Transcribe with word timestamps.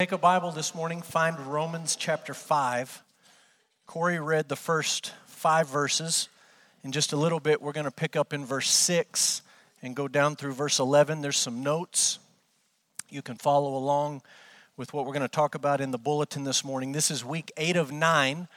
Take 0.00 0.12
a 0.12 0.16
Bible 0.16 0.50
this 0.50 0.74
morning, 0.74 1.02
find 1.02 1.38
Romans 1.38 1.94
chapter 1.94 2.32
5. 2.32 3.02
Corey 3.86 4.18
read 4.18 4.48
the 4.48 4.56
first 4.56 5.12
five 5.26 5.68
verses. 5.68 6.30
In 6.82 6.90
just 6.90 7.12
a 7.12 7.18
little 7.18 7.38
bit, 7.38 7.60
we're 7.60 7.74
going 7.74 7.84
to 7.84 7.90
pick 7.90 8.16
up 8.16 8.32
in 8.32 8.46
verse 8.46 8.70
6 8.70 9.42
and 9.82 9.94
go 9.94 10.08
down 10.08 10.36
through 10.36 10.54
verse 10.54 10.78
11. 10.78 11.20
There's 11.20 11.36
some 11.36 11.62
notes. 11.62 12.18
You 13.10 13.20
can 13.20 13.36
follow 13.36 13.76
along 13.76 14.22
with 14.78 14.94
what 14.94 15.04
we're 15.04 15.12
going 15.12 15.20
to 15.20 15.28
talk 15.28 15.54
about 15.54 15.82
in 15.82 15.90
the 15.90 15.98
bulletin 15.98 16.44
this 16.44 16.64
morning. 16.64 16.92
This 16.92 17.10
is 17.10 17.22
week 17.22 17.52
8 17.58 17.76
of 17.76 17.92
9 17.92 18.48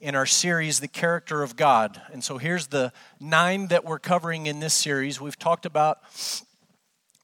in 0.00 0.14
our 0.16 0.26
series, 0.26 0.80
The 0.80 0.88
Character 0.88 1.44
of 1.44 1.54
God. 1.54 2.02
And 2.12 2.24
so 2.24 2.38
here's 2.38 2.66
the 2.66 2.92
nine 3.20 3.68
that 3.68 3.84
we're 3.84 4.00
covering 4.00 4.46
in 4.46 4.58
this 4.58 4.74
series. 4.74 5.20
We've 5.20 5.38
talked 5.38 5.64
about 5.64 6.00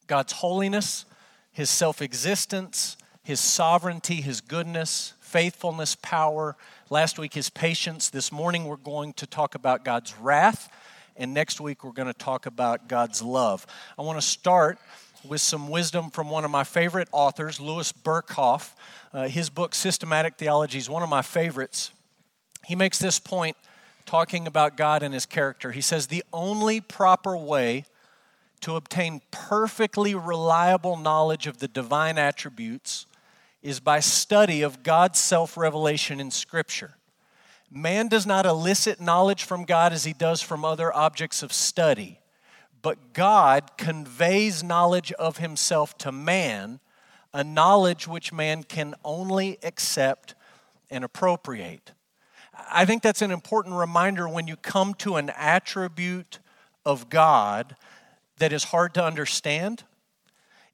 God's 0.06 0.34
holiness, 0.34 1.06
His 1.50 1.70
self 1.70 2.00
existence 2.00 2.96
his 3.24 3.40
sovereignty, 3.40 4.20
his 4.20 4.42
goodness, 4.42 5.14
faithfulness, 5.20 5.96
power. 5.96 6.56
Last 6.90 7.18
week, 7.18 7.32
his 7.32 7.48
patience. 7.48 8.10
This 8.10 8.30
morning, 8.30 8.66
we're 8.66 8.76
going 8.76 9.14
to 9.14 9.26
talk 9.26 9.54
about 9.54 9.82
God's 9.82 10.16
wrath. 10.18 10.70
And 11.16 11.32
next 11.32 11.58
week, 11.58 11.82
we're 11.82 11.92
going 11.92 12.12
to 12.12 12.18
talk 12.18 12.44
about 12.44 12.86
God's 12.86 13.22
love. 13.22 13.66
I 13.98 14.02
want 14.02 14.20
to 14.20 14.26
start 14.26 14.78
with 15.26 15.40
some 15.40 15.70
wisdom 15.70 16.10
from 16.10 16.28
one 16.28 16.44
of 16.44 16.50
my 16.50 16.64
favorite 16.64 17.08
authors, 17.12 17.58
Louis 17.58 17.90
Berkhof. 17.92 18.72
Uh, 19.12 19.26
his 19.26 19.48
book, 19.48 19.74
Systematic 19.74 20.36
Theology, 20.36 20.76
is 20.76 20.90
one 20.90 21.02
of 21.02 21.08
my 21.08 21.22
favorites. 21.22 21.92
He 22.66 22.76
makes 22.76 22.98
this 22.98 23.18
point 23.18 23.56
talking 24.04 24.46
about 24.46 24.76
God 24.76 25.02
and 25.02 25.14
his 25.14 25.24
character. 25.24 25.72
He 25.72 25.80
says, 25.80 26.08
The 26.08 26.24
only 26.30 26.82
proper 26.82 27.38
way 27.38 27.86
to 28.60 28.76
obtain 28.76 29.22
perfectly 29.30 30.14
reliable 30.14 30.96
knowledge 30.96 31.46
of 31.46 31.58
the 31.58 31.68
divine 31.68 32.18
attributes 32.18 33.06
is 33.64 33.80
by 33.80 33.98
study 33.98 34.60
of 34.60 34.82
God's 34.82 35.18
self 35.18 35.56
revelation 35.56 36.20
in 36.20 36.30
Scripture. 36.30 36.98
Man 37.70 38.06
does 38.08 38.26
not 38.26 38.46
elicit 38.46 39.00
knowledge 39.00 39.42
from 39.42 39.64
God 39.64 39.92
as 39.92 40.04
he 40.04 40.12
does 40.12 40.42
from 40.42 40.64
other 40.64 40.94
objects 40.94 41.42
of 41.42 41.52
study, 41.52 42.20
but 42.82 43.14
God 43.14 43.76
conveys 43.78 44.62
knowledge 44.62 45.10
of 45.12 45.38
himself 45.38 45.96
to 45.98 46.12
man, 46.12 46.78
a 47.32 47.42
knowledge 47.42 48.06
which 48.06 48.32
man 48.32 48.62
can 48.62 48.94
only 49.02 49.58
accept 49.62 50.34
and 50.90 51.02
appropriate. 51.02 51.92
I 52.70 52.84
think 52.84 53.02
that's 53.02 53.22
an 53.22 53.32
important 53.32 53.76
reminder 53.76 54.28
when 54.28 54.46
you 54.46 54.56
come 54.56 54.92
to 54.94 55.16
an 55.16 55.30
attribute 55.30 56.38
of 56.84 57.08
God 57.08 57.76
that 58.38 58.52
is 58.52 58.64
hard 58.64 58.92
to 58.94 59.04
understand 59.04 59.84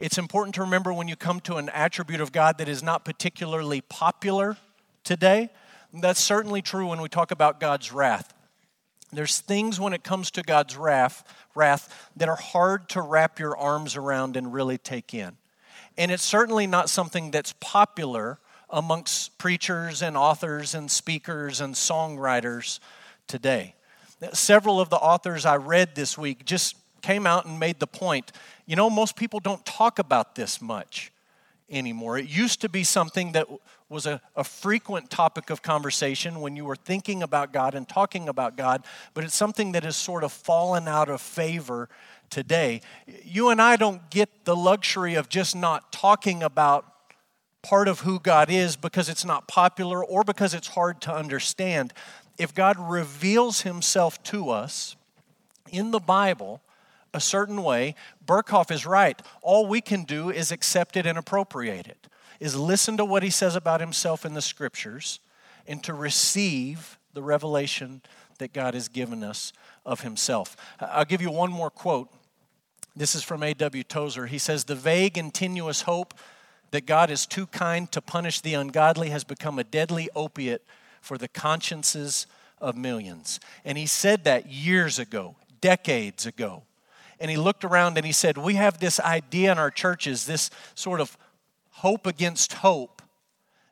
it's 0.01 0.17
important 0.17 0.55
to 0.55 0.63
remember 0.63 0.93
when 0.93 1.09
you 1.09 1.17
come 1.17 1.41
to 1.41 1.57
an 1.57 1.69
attribute 1.69 2.23
of 2.23 2.33
God 2.33 2.57
that 2.59 2.69
is 2.69 2.83
not 2.83 3.05
particularly 3.05 3.83
popular 3.83 4.57
today. 5.05 5.51
That's 5.93 6.21
certainly 6.21 6.63
true 6.63 6.87
when 6.87 7.03
we 7.03 7.09
talk 7.09 7.31
about 7.31 7.61
God's 7.61 7.93
wrath. 7.93 8.33
There's 9.13 9.41
things 9.41 9.79
when 9.79 9.93
it 9.93 10.03
comes 10.03 10.31
to 10.33 10.43
God's 10.43 10.77
wrath, 10.77 11.25
wrath 11.55 12.11
that 12.17 12.29
are 12.29 12.37
hard 12.37 12.89
to 12.91 13.03
wrap 13.03 13.39
your 13.39 13.57
arms 13.57 13.97
around 13.97 14.37
and 14.37 14.53
really 14.53 14.79
take 14.79 15.13
in. 15.13 15.37
And 15.99 16.11
it's 16.11 16.25
certainly 16.25 16.67
not 16.67 16.89
something 16.89 17.31
that's 17.31 17.53
popular 17.61 18.39
amongst 18.71 19.37
preachers 19.37 20.01
and 20.01 20.17
authors 20.17 20.75
and 20.75 20.91
speakers 20.91 21.61
and 21.61 21.75
songwriters 21.75 22.79
today. 23.27 23.75
Several 24.33 24.81
of 24.81 24.91
the 24.91 24.97
authors 24.97 25.45
I 25.45 25.57
read 25.57 25.95
this 25.95 26.17
week 26.17 26.45
just 26.45 26.77
came 27.03 27.27
out 27.27 27.47
and 27.47 27.59
made 27.59 27.81
the 27.81 27.87
point 27.87 28.33
you 28.71 28.77
know, 28.77 28.89
most 28.89 29.17
people 29.17 29.41
don't 29.41 29.67
talk 29.67 29.99
about 29.99 30.37
this 30.37 30.63
much 30.63 31.11
anymore. 31.69 32.19
It 32.19 32.29
used 32.29 32.61
to 32.61 32.69
be 32.69 32.85
something 32.85 33.33
that 33.33 33.49
was 33.89 34.07
a, 34.07 34.21
a, 34.37 34.45
frequent 34.45 35.11
topic 35.11 35.51
of 35.51 35.61
conversation 35.61 36.41
when 36.41 36.55
you 36.55 36.65
were 36.65 36.77
thinking 36.77 37.21
about 37.21 37.53
God 37.53 37.75
and 37.75 37.89
talking 37.89 38.29
about 38.29 38.57
God, 38.57 38.85
but 39.13 39.25
it's 39.25 39.35
something 39.35 39.73
that 39.73 39.83
has 39.83 39.97
sort 39.97 40.23
of 40.23 40.31
fallen 40.31 40.87
out 40.87 41.09
of 41.09 41.21
favor 41.21 41.89
today. 42.31 42.81
You 43.25 43.49
and 43.49 43.61
I 43.61 43.75
don't 43.75 44.09
get 44.11 44.45
the 44.45 44.55
luxury 44.55 45.17
of 45.17 45.29
just 45.29 45.57
not 45.57 45.91
talking 45.91 46.45
about 46.45 46.87
part 47.63 47.89
of 47.89 48.01
who 48.01 48.21
God 48.21 48.51
is 48.51 48.77
because 48.77 49.09
it's 49.09 49.25
not 49.25 49.49
popular 49.49 50.05
or 50.05 50.23
because 50.23 50.55
it's 50.55 50.69
hard 50.69 51.01
to 51.03 51.13
understand. 51.13 51.93
If 52.39 52.55
God 52.55 52.77
reveals 52.79 53.63
himself 53.63 54.23
to 54.25 54.51
us 54.51 54.95
in 55.73 55.91
the 55.91 55.99
Bible, 55.99 56.63
a 57.13 57.21
certain 57.21 57.63
way, 57.63 57.95
Berkhof 58.25 58.71
is 58.71 58.87
right. 58.87 59.21
All 59.43 59.67
we 59.67 59.81
can 59.81 60.05
do 60.05 60.31
is 60.31 60.53
accept 60.53 60.97
it 60.97 61.07
and 61.07 61.19
appropriate 61.19 61.87
it, 61.87 62.07
is 62.39 62.57
listen 62.57 62.97
to 62.97 63.05
what 63.05 63.23
he 63.23 63.31
says 63.31 63.57
about 63.57 63.81
himself 63.81 64.25
in 64.25 64.35
the 64.35 64.43
scriptures 64.43 65.21
and 65.67 65.83
to 65.85 65.93
receive 65.93 66.99
the 67.13 67.23
revelation 67.23 68.03
that 68.39 68.53
God 68.53 68.75
has 68.75 68.89
given 68.89 69.23
us 69.23 69.53
of 69.85 70.01
himself. 70.01 70.57
I'll 70.81 71.05
give 71.05 71.23
you 71.23 71.31
one 71.31 71.51
more 71.51 71.71
quote. 71.71 72.09
This 72.97 73.15
is 73.15 73.23
from 73.23 73.43
A.W. 73.43 73.85
Tozer. 73.85 74.27
He 74.27 74.39
says, 74.39 74.65
The 74.65 74.75
vague 74.75 75.17
and 75.17 75.33
tenuous 75.33 75.83
hope 75.83 76.15
that 76.71 76.87
God 76.87 77.11
is 77.11 77.27
too 77.27 77.47
kind 77.47 77.91
to 77.93 78.01
punish 78.01 78.41
the 78.41 78.55
ungodly 78.55 79.11
has 79.11 79.25
become 79.25 79.59
a 79.59 79.65
deadly 79.65 80.09
opiate 80.15 80.63
for 81.01 81.19
the 81.19 81.29
consciences 81.29 82.27
of 82.61 82.77
millions. 82.77 83.41
And 83.65 83.79
he 83.79 83.87
said 83.87 84.25
that 84.25 84.51
years 84.51 84.99
ago, 84.99 85.37
decades 85.61 86.27
ago 86.27 86.65
and 87.21 87.31
he 87.31 87.37
looked 87.37 87.65
around 87.65 87.97
and 87.97 88.07
he 88.07 88.13
said, 88.13 88.39
We 88.39 88.55
have 88.55 88.79
this 88.79 88.99
idea 88.99 89.53
in 89.53 89.59
our 89.59 89.71
churches, 89.71 90.27
this 90.27 90.51
sort 90.75 91.01
of 91.01 91.17
hope 91.71 92.07
against 92.07 92.55
hope, 92.55 93.03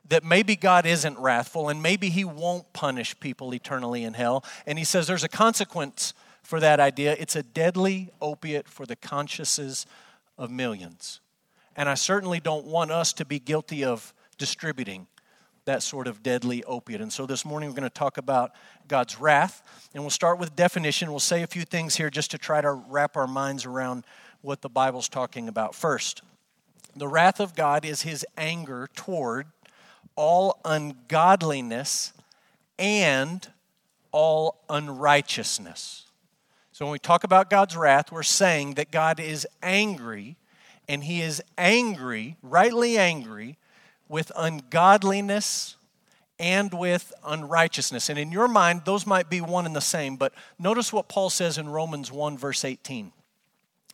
that 0.08 0.24
maybe 0.24 0.56
God 0.56 0.86
isn't 0.86 1.18
wrathful 1.18 1.68
and 1.68 1.82
maybe 1.82 2.10
he 2.10 2.24
won't 2.24 2.72
punish 2.72 3.18
people 3.20 3.54
eternally 3.54 4.04
in 4.04 4.14
hell. 4.14 4.44
And 4.66 4.78
he 4.78 4.84
says 4.84 5.06
there's 5.06 5.24
a 5.24 5.28
consequence 5.28 6.14
for 6.42 6.60
that 6.60 6.80
idea. 6.80 7.16
It's 7.18 7.36
a 7.36 7.42
deadly 7.42 8.10
opiate 8.20 8.68
for 8.68 8.86
the 8.86 8.96
consciences 8.96 9.86
of 10.38 10.50
millions. 10.50 11.20
And 11.76 11.88
I 11.88 11.94
certainly 11.94 12.40
don't 12.40 12.66
want 12.66 12.90
us 12.90 13.12
to 13.14 13.24
be 13.24 13.38
guilty 13.38 13.84
of 13.84 14.14
distributing 14.38 15.06
that 15.68 15.82
sort 15.82 16.06
of 16.06 16.22
deadly 16.22 16.64
opiate. 16.64 17.02
And 17.02 17.12
so 17.12 17.26
this 17.26 17.44
morning 17.44 17.68
we're 17.68 17.76
going 17.76 17.82
to 17.82 17.90
talk 17.90 18.16
about 18.16 18.52
God's 18.88 19.20
wrath. 19.20 19.62
And 19.92 20.02
we'll 20.02 20.08
start 20.08 20.38
with 20.38 20.56
definition. 20.56 21.10
We'll 21.10 21.20
say 21.20 21.42
a 21.42 21.46
few 21.46 21.62
things 21.62 21.96
here 21.96 22.08
just 22.08 22.30
to 22.30 22.38
try 22.38 22.62
to 22.62 22.72
wrap 22.72 23.18
our 23.18 23.26
minds 23.26 23.66
around 23.66 24.04
what 24.40 24.62
the 24.62 24.70
Bible's 24.70 25.10
talking 25.10 25.46
about. 25.46 25.74
First, 25.74 26.22
the 26.96 27.06
wrath 27.06 27.38
of 27.38 27.54
God 27.54 27.84
is 27.84 28.00
his 28.00 28.24
anger 28.38 28.88
toward 28.96 29.46
all 30.16 30.58
ungodliness 30.64 32.14
and 32.78 33.46
all 34.10 34.64
unrighteousness. 34.70 36.06
So 36.72 36.86
when 36.86 36.92
we 36.92 36.98
talk 36.98 37.24
about 37.24 37.50
God's 37.50 37.76
wrath, 37.76 38.10
we're 38.10 38.22
saying 38.22 38.74
that 38.74 38.90
God 38.90 39.20
is 39.20 39.46
angry, 39.62 40.36
and 40.88 41.04
he 41.04 41.20
is 41.20 41.42
angry, 41.58 42.36
rightly 42.42 42.96
angry, 42.96 43.58
with 44.08 44.32
ungodliness 44.36 45.76
and 46.38 46.72
with 46.72 47.12
unrighteousness. 47.24 48.08
And 48.08 48.18
in 48.18 48.30
your 48.30 48.48
mind, 48.48 48.82
those 48.84 49.06
might 49.06 49.28
be 49.28 49.40
one 49.40 49.66
and 49.66 49.74
the 49.74 49.80
same, 49.80 50.16
but 50.16 50.32
notice 50.58 50.92
what 50.92 51.08
Paul 51.08 51.30
says 51.30 51.58
in 51.58 51.68
Romans 51.68 52.12
1, 52.12 52.38
verse 52.38 52.64
18. 52.64 53.12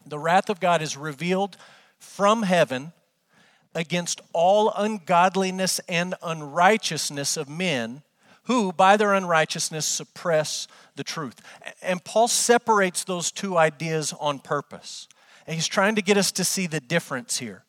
The 0.06 0.18
wrath 0.18 0.50
of 0.50 0.60
God 0.60 0.82
is 0.82 0.96
revealed 0.96 1.56
from 1.98 2.42
heaven 2.42 2.92
against 3.74 4.20
all 4.32 4.72
ungodliness 4.76 5.80
and 5.88 6.14
unrighteousness 6.22 7.36
of 7.36 7.48
men 7.48 8.02
who, 8.44 8.72
by 8.72 8.96
their 8.96 9.14
unrighteousness, 9.14 9.86
suppress 9.86 10.68
the 10.96 11.04
truth. 11.04 11.40
And 11.82 12.04
Paul 12.04 12.28
separates 12.28 13.04
those 13.04 13.32
two 13.32 13.56
ideas 13.56 14.12
on 14.20 14.38
purpose. 14.38 15.08
And 15.46 15.54
he's 15.54 15.66
trying 15.66 15.94
to 15.96 16.02
get 16.02 16.16
us 16.16 16.30
to 16.32 16.44
see 16.44 16.66
the 16.66 16.80
difference 16.80 17.38
here. 17.38 17.63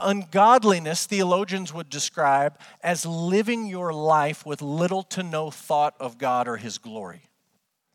Ungodliness, 0.00 1.06
theologians 1.06 1.72
would 1.72 1.88
describe 1.88 2.58
as 2.82 3.06
living 3.06 3.66
your 3.66 3.92
life 3.92 4.44
with 4.44 4.60
little 4.60 5.02
to 5.04 5.22
no 5.22 5.50
thought 5.50 5.94
of 5.98 6.18
God 6.18 6.48
or 6.48 6.56
His 6.56 6.78
glory. 6.78 7.22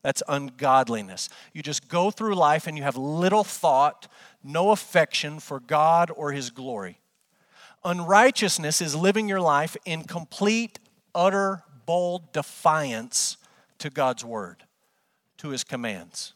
That's 0.01 0.24
ungodliness. 0.27 1.30
You 1.53 1.62
just 1.62 1.88
go 1.88 2.09
through 2.09 2.36
life 2.36 2.65
and 2.65 2.77
you 2.77 2.83
have 2.83 2.98
little 2.98 3.44
thought, 3.44 4.07
no 4.44 4.71
affection 4.71 5.39
for 5.39 5.59
God 5.59 6.12
or 6.15 6.31
His 6.31 6.50
glory. 6.50 7.00
Unrighteousness 7.83 8.81
is 8.81 8.95
living 8.95 9.27
your 9.30 9.42
life 9.42 9.77
in 9.86 10.03
complete, 10.03 10.80
utter, 11.13 11.63
bold 11.86 12.31
defiance 12.31 13.38
to 13.77 13.89
God's 13.89 14.25
word, 14.25 14.63
to 15.38 15.50
His 15.50 15.63
commands. 15.63 16.33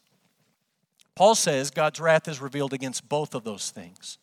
Paul 1.16 1.34
says 1.34 1.70
God's 1.70 1.98
wrath 1.98 2.28
is 2.28 2.40
revealed 2.40 2.72
against 2.72 3.08
both 3.08 3.34
of 3.34 3.42
those 3.42 3.70
things. 3.70 4.18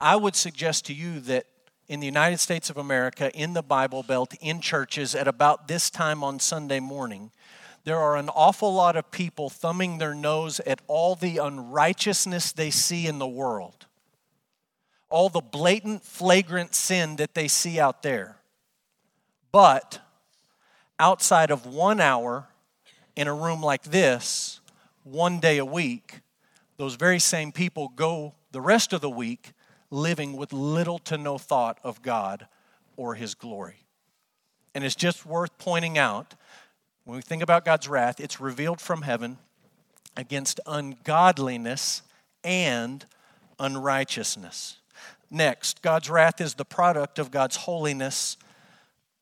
I 0.00 0.16
would 0.16 0.36
suggest 0.36 0.86
to 0.86 0.94
you 0.94 1.20
that 1.20 1.46
in 1.88 2.00
the 2.00 2.06
United 2.06 2.38
States 2.38 2.68
of 2.68 2.76
America, 2.76 3.30
in 3.32 3.54
the 3.54 3.62
Bible 3.62 4.02
Belt, 4.02 4.34
in 4.40 4.60
churches, 4.60 5.14
at 5.14 5.28
about 5.28 5.68
this 5.68 5.88
time 5.88 6.24
on 6.24 6.40
Sunday 6.40 6.80
morning, 6.80 7.30
there 7.84 7.98
are 7.98 8.16
an 8.16 8.28
awful 8.30 8.74
lot 8.74 8.96
of 8.96 9.10
people 9.10 9.48
thumbing 9.48 9.98
their 9.98 10.14
nose 10.14 10.60
at 10.66 10.80
all 10.88 11.14
the 11.14 11.38
unrighteousness 11.38 12.52
they 12.52 12.70
see 12.70 13.06
in 13.06 13.18
the 13.18 13.26
world. 13.26 13.86
all 15.08 15.28
the 15.28 15.40
blatant, 15.40 16.02
flagrant 16.02 16.74
sin 16.74 17.16
that 17.16 17.34
they 17.34 17.48
see 17.48 17.78
out 17.78 18.02
there. 18.02 18.36
But 19.52 20.00
outside 20.98 21.50
of 21.50 21.64
one 21.66 22.00
hour 22.00 22.48
in 23.14 23.28
a 23.28 23.34
room 23.34 23.62
like 23.62 23.84
this, 23.84 24.60
one 25.04 25.38
day 25.38 25.58
a 25.58 25.64
week, 25.64 26.20
those 26.76 26.96
very 26.96 27.18
same 27.18 27.52
people 27.52 27.88
go 27.94 28.34
the 28.50 28.60
rest 28.60 28.92
of 28.92 29.00
the 29.00 29.10
week 29.10 29.52
living 29.90 30.36
with 30.36 30.52
little 30.52 30.98
to 31.00 31.16
no 31.16 31.38
thought 31.38 31.78
of 31.82 32.02
God 32.02 32.46
or 32.96 33.14
His 33.14 33.34
glory. 33.34 33.84
And 34.74 34.84
it's 34.84 34.94
just 34.94 35.24
worth 35.24 35.56
pointing 35.58 35.96
out 35.96 36.34
when 37.06 37.16
we 37.16 37.22
think 37.22 37.40
about 37.40 37.64
God's 37.64 37.88
wrath, 37.88 38.18
it's 38.18 38.40
revealed 38.40 38.80
from 38.80 39.02
heaven 39.02 39.38
against 40.16 40.58
ungodliness 40.66 42.02
and 42.42 43.06
unrighteousness. 43.60 44.78
Next, 45.30 45.82
God's 45.82 46.10
wrath 46.10 46.40
is 46.40 46.54
the 46.54 46.64
product 46.64 47.20
of 47.20 47.30
God's 47.30 47.56
holiness 47.56 48.36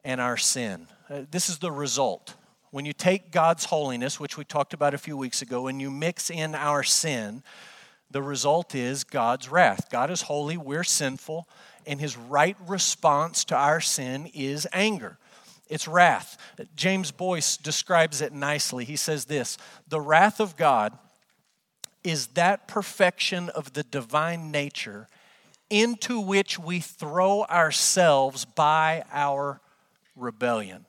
and 0.03 0.19
our 0.19 0.39
sin. 0.39 0.87
Uh, 1.11 1.23
this 1.31 1.51
is 1.51 1.59
the 1.59 1.71
result. 1.71 2.35
When 2.71 2.87
you 2.87 2.95
take 2.95 3.31
God's 3.31 3.67
holiness, 3.67 4.19
which 4.19 4.39
we 4.39 4.45
talked 4.45 4.73
about 4.73 4.95
a 4.95 4.99
few 4.99 5.17
weeks 5.17 5.43
ago, 5.43 5.67
and 5.67 5.79
you 5.79 5.91
mix 5.91 6.31
in 6.31 6.55
our 6.55 6.83
sin, 6.83 7.43
the 8.15 8.23
result 8.23 8.77
is 8.77 9.03
God's 9.03 9.49
wrath. 9.49 9.91
God 9.91 10.09
is 10.09 10.23
holy, 10.23 10.57
we're 10.57 10.85
sinful, 10.85 11.49
and 11.85 11.99
his 11.99 12.17
right 12.17 12.57
response 12.69 13.45
to 13.47 13.57
our 13.57 13.81
sin 13.81 14.31
is 14.33 14.69
anger. 14.73 15.19
It's 15.69 15.89
wrath. 15.89 16.39
James 16.77 17.11
Boice 17.11 17.57
describes 17.57 18.21
it 18.21 18.33
nicely. 18.33 18.85
He 18.85 18.95
says 18.95 19.25
this 19.25 19.59
The 19.89 20.01
wrath 20.01 20.39
of 20.39 20.57
God 20.57 20.97
is 22.05 22.29
that 22.29 22.69
perfection 22.69 23.49
of 23.49 23.73
the 23.73 23.83
divine 23.83 24.53
nature 24.53 25.09
into 25.69 26.21
which 26.21 26.57
we 26.57 26.79
throw 26.79 27.43
ourselves 27.43 28.45
by 28.45 29.03
our 29.11 29.61
rebellion. 30.15 30.87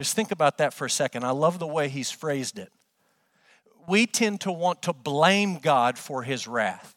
Just 0.00 0.16
think 0.16 0.32
about 0.32 0.58
that 0.58 0.74
for 0.74 0.86
a 0.86 0.90
second. 0.90 1.22
I 1.22 1.30
love 1.30 1.60
the 1.60 1.68
way 1.68 1.88
he's 1.88 2.10
phrased 2.10 2.58
it. 2.58 2.72
We 3.88 4.06
tend 4.06 4.40
to 4.42 4.52
want 4.52 4.82
to 4.82 4.92
blame 4.92 5.58
God 5.58 5.98
for 5.98 6.22
his 6.22 6.46
wrath. 6.46 6.94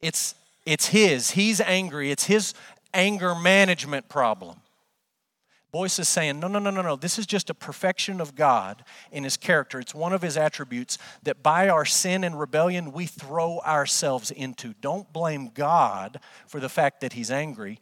It's, 0.00 0.34
it's 0.64 0.86
his, 0.86 1.32
he's 1.32 1.60
angry, 1.60 2.10
it's 2.10 2.24
his 2.24 2.54
anger 2.92 3.34
management 3.34 4.08
problem. 4.08 4.56
Boice 5.72 6.00
is 6.00 6.08
saying, 6.08 6.40
no, 6.40 6.48
no, 6.48 6.58
no, 6.58 6.70
no, 6.70 6.82
no. 6.82 6.96
This 6.96 7.16
is 7.16 7.26
just 7.26 7.48
a 7.48 7.54
perfection 7.54 8.20
of 8.20 8.34
God 8.34 8.82
in 9.12 9.22
his 9.22 9.36
character. 9.36 9.78
It's 9.78 9.94
one 9.94 10.12
of 10.12 10.20
his 10.20 10.36
attributes 10.36 10.98
that 11.22 11.44
by 11.44 11.68
our 11.68 11.84
sin 11.84 12.24
and 12.24 12.40
rebellion 12.40 12.92
we 12.92 13.06
throw 13.06 13.60
ourselves 13.60 14.32
into. 14.32 14.74
Don't 14.80 15.12
blame 15.12 15.50
God 15.54 16.18
for 16.48 16.58
the 16.58 16.68
fact 16.68 17.00
that 17.02 17.12
he's 17.12 17.30
angry. 17.30 17.78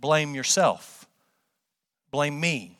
Blame 0.00 0.34
yourself. 0.34 1.08
Blame 2.12 2.38
me. 2.38 2.78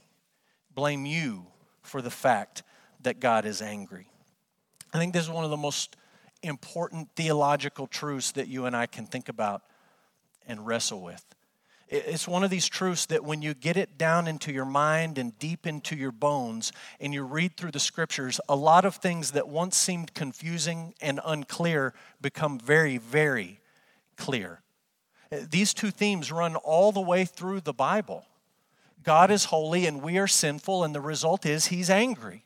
Blame 0.72 1.04
you 1.04 1.46
for 1.82 2.00
the 2.00 2.10
fact 2.10 2.62
that 3.02 3.18
God 3.18 3.46
is 3.46 3.60
angry. 3.60 4.06
I 4.94 4.98
think 4.98 5.12
this 5.12 5.24
is 5.24 5.30
one 5.30 5.44
of 5.44 5.50
the 5.50 5.56
most 5.56 5.96
important 6.44 7.08
theological 7.16 7.88
truths 7.88 8.30
that 8.32 8.46
you 8.46 8.66
and 8.66 8.76
I 8.76 8.86
can 8.86 9.06
think 9.06 9.28
about 9.28 9.62
and 10.46 10.64
wrestle 10.64 11.02
with. 11.02 11.24
It's 11.88 12.28
one 12.28 12.44
of 12.44 12.50
these 12.50 12.68
truths 12.68 13.06
that 13.06 13.24
when 13.24 13.42
you 13.42 13.54
get 13.54 13.76
it 13.76 13.98
down 13.98 14.28
into 14.28 14.52
your 14.52 14.64
mind 14.64 15.18
and 15.18 15.36
deep 15.38 15.66
into 15.66 15.96
your 15.96 16.12
bones 16.12 16.72
and 17.00 17.12
you 17.12 17.24
read 17.24 17.56
through 17.56 17.72
the 17.72 17.80
scriptures, 17.80 18.40
a 18.48 18.54
lot 18.54 18.84
of 18.84 18.96
things 18.96 19.32
that 19.32 19.48
once 19.48 19.76
seemed 19.76 20.14
confusing 20.14 20.94
and 21.00 21.20
unclear 21.24 21.92
become 22.20 22.58
very, 22.58 22.96
very 22.96 23.60
clear. 24.16 24.60
These 25.30 25.74
two 25.74 25.90
themes 25.90 26.30
run 26.30 26.54
all 26.54 26.92
the 26.92 27.00
way 27.00 27.24
through 27.24 27.60
the 27.62 27.74
Bible. 27.74 28.26
God 29.02 29.32
is 29.32 29.46
holy 29.46 29.86
and 29.86 30.02
we 30.02 30.18
are 30.18 30.28
sinful, 30.28 30.84
and 30.84 30.94
the 30.94 31.00
result 31.00 31.44
is 31.44 31.66
he's 31.66 31.90
angry. 31.90 32.44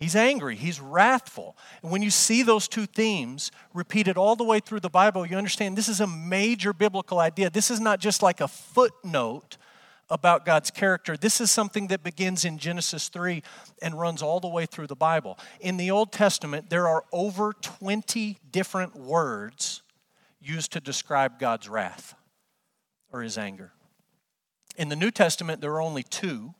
He's 0.00 0.16
angry, 0.16 0.56
he's 0.56 0.80
wrathful. 0.80 1.58
And 1.82 1.92
when 1.92 2.00
you 2.00 2.08
see 2.08 2.42
those 2.42 2.68
two 2.68 2.86
themes 2.86 3.52
repeated 3.74 4.16
all 4.16 4.34
the 4.34 4.44
way 4.44 4.58
through 4.58 4.80
the 4.80 4.88
Bible, 4.88 5.26
you 5.26 5.36
understand 5.36 5.76
this 5.76 5.90
is 5.90 6.00
a 6.00 6.06
major 6.06 6.72
biblical 6.72 7.18
idea. 7.18 7.50
This 7.50 7.70
is 7.70 7.80
not 7.80 8.00
just 8.00 8.22
like 8.22 8.40
a 8.40 8.48
footnote 8.48 9.58
about 10.08 10.46
God's 10.46 10.70
character. 10.70 11.18
This 11.18 11.38
is 11.38 11.50
something 11.50 11.88
that 11.88 12.02
begins 12.02 12.46
in 12.46 12.56
Genesis 12.56 13.08
3 13.08 13.42
and 13.82 14.00
runs 14.00 14.22
all 14.22 14.40
the 14.40 14.48
way 14.48 14.64
through 14.64 14.86
the 14.86 14.96
Bible. 14.96 15.38
In 15.60 15.76
the 15.76 15.90
Old 15.90 16.12
Testament, 16.12 16.70
there 16.70 16.88
are 16.88 17.04
over 17.12 17.52
20 17.52 18.38
different 18.50 18.96
words 18.96 19.82
used 20.40 20.72
to 20.72 20.80
describe 20.80 21.38
God's 21.38 21.68
wrath 21.68 22.14
or 23.12 23.20
his 23.20 23.36
anger. 23.36 23.72
In 24.78 24.88
the 24.88 24.96
New 24.96 25.10
Testament, 25.10 25.60
there 25.60 25.72
are 25.74 25.82
only 25.82 26.04
two. 26.04 26.54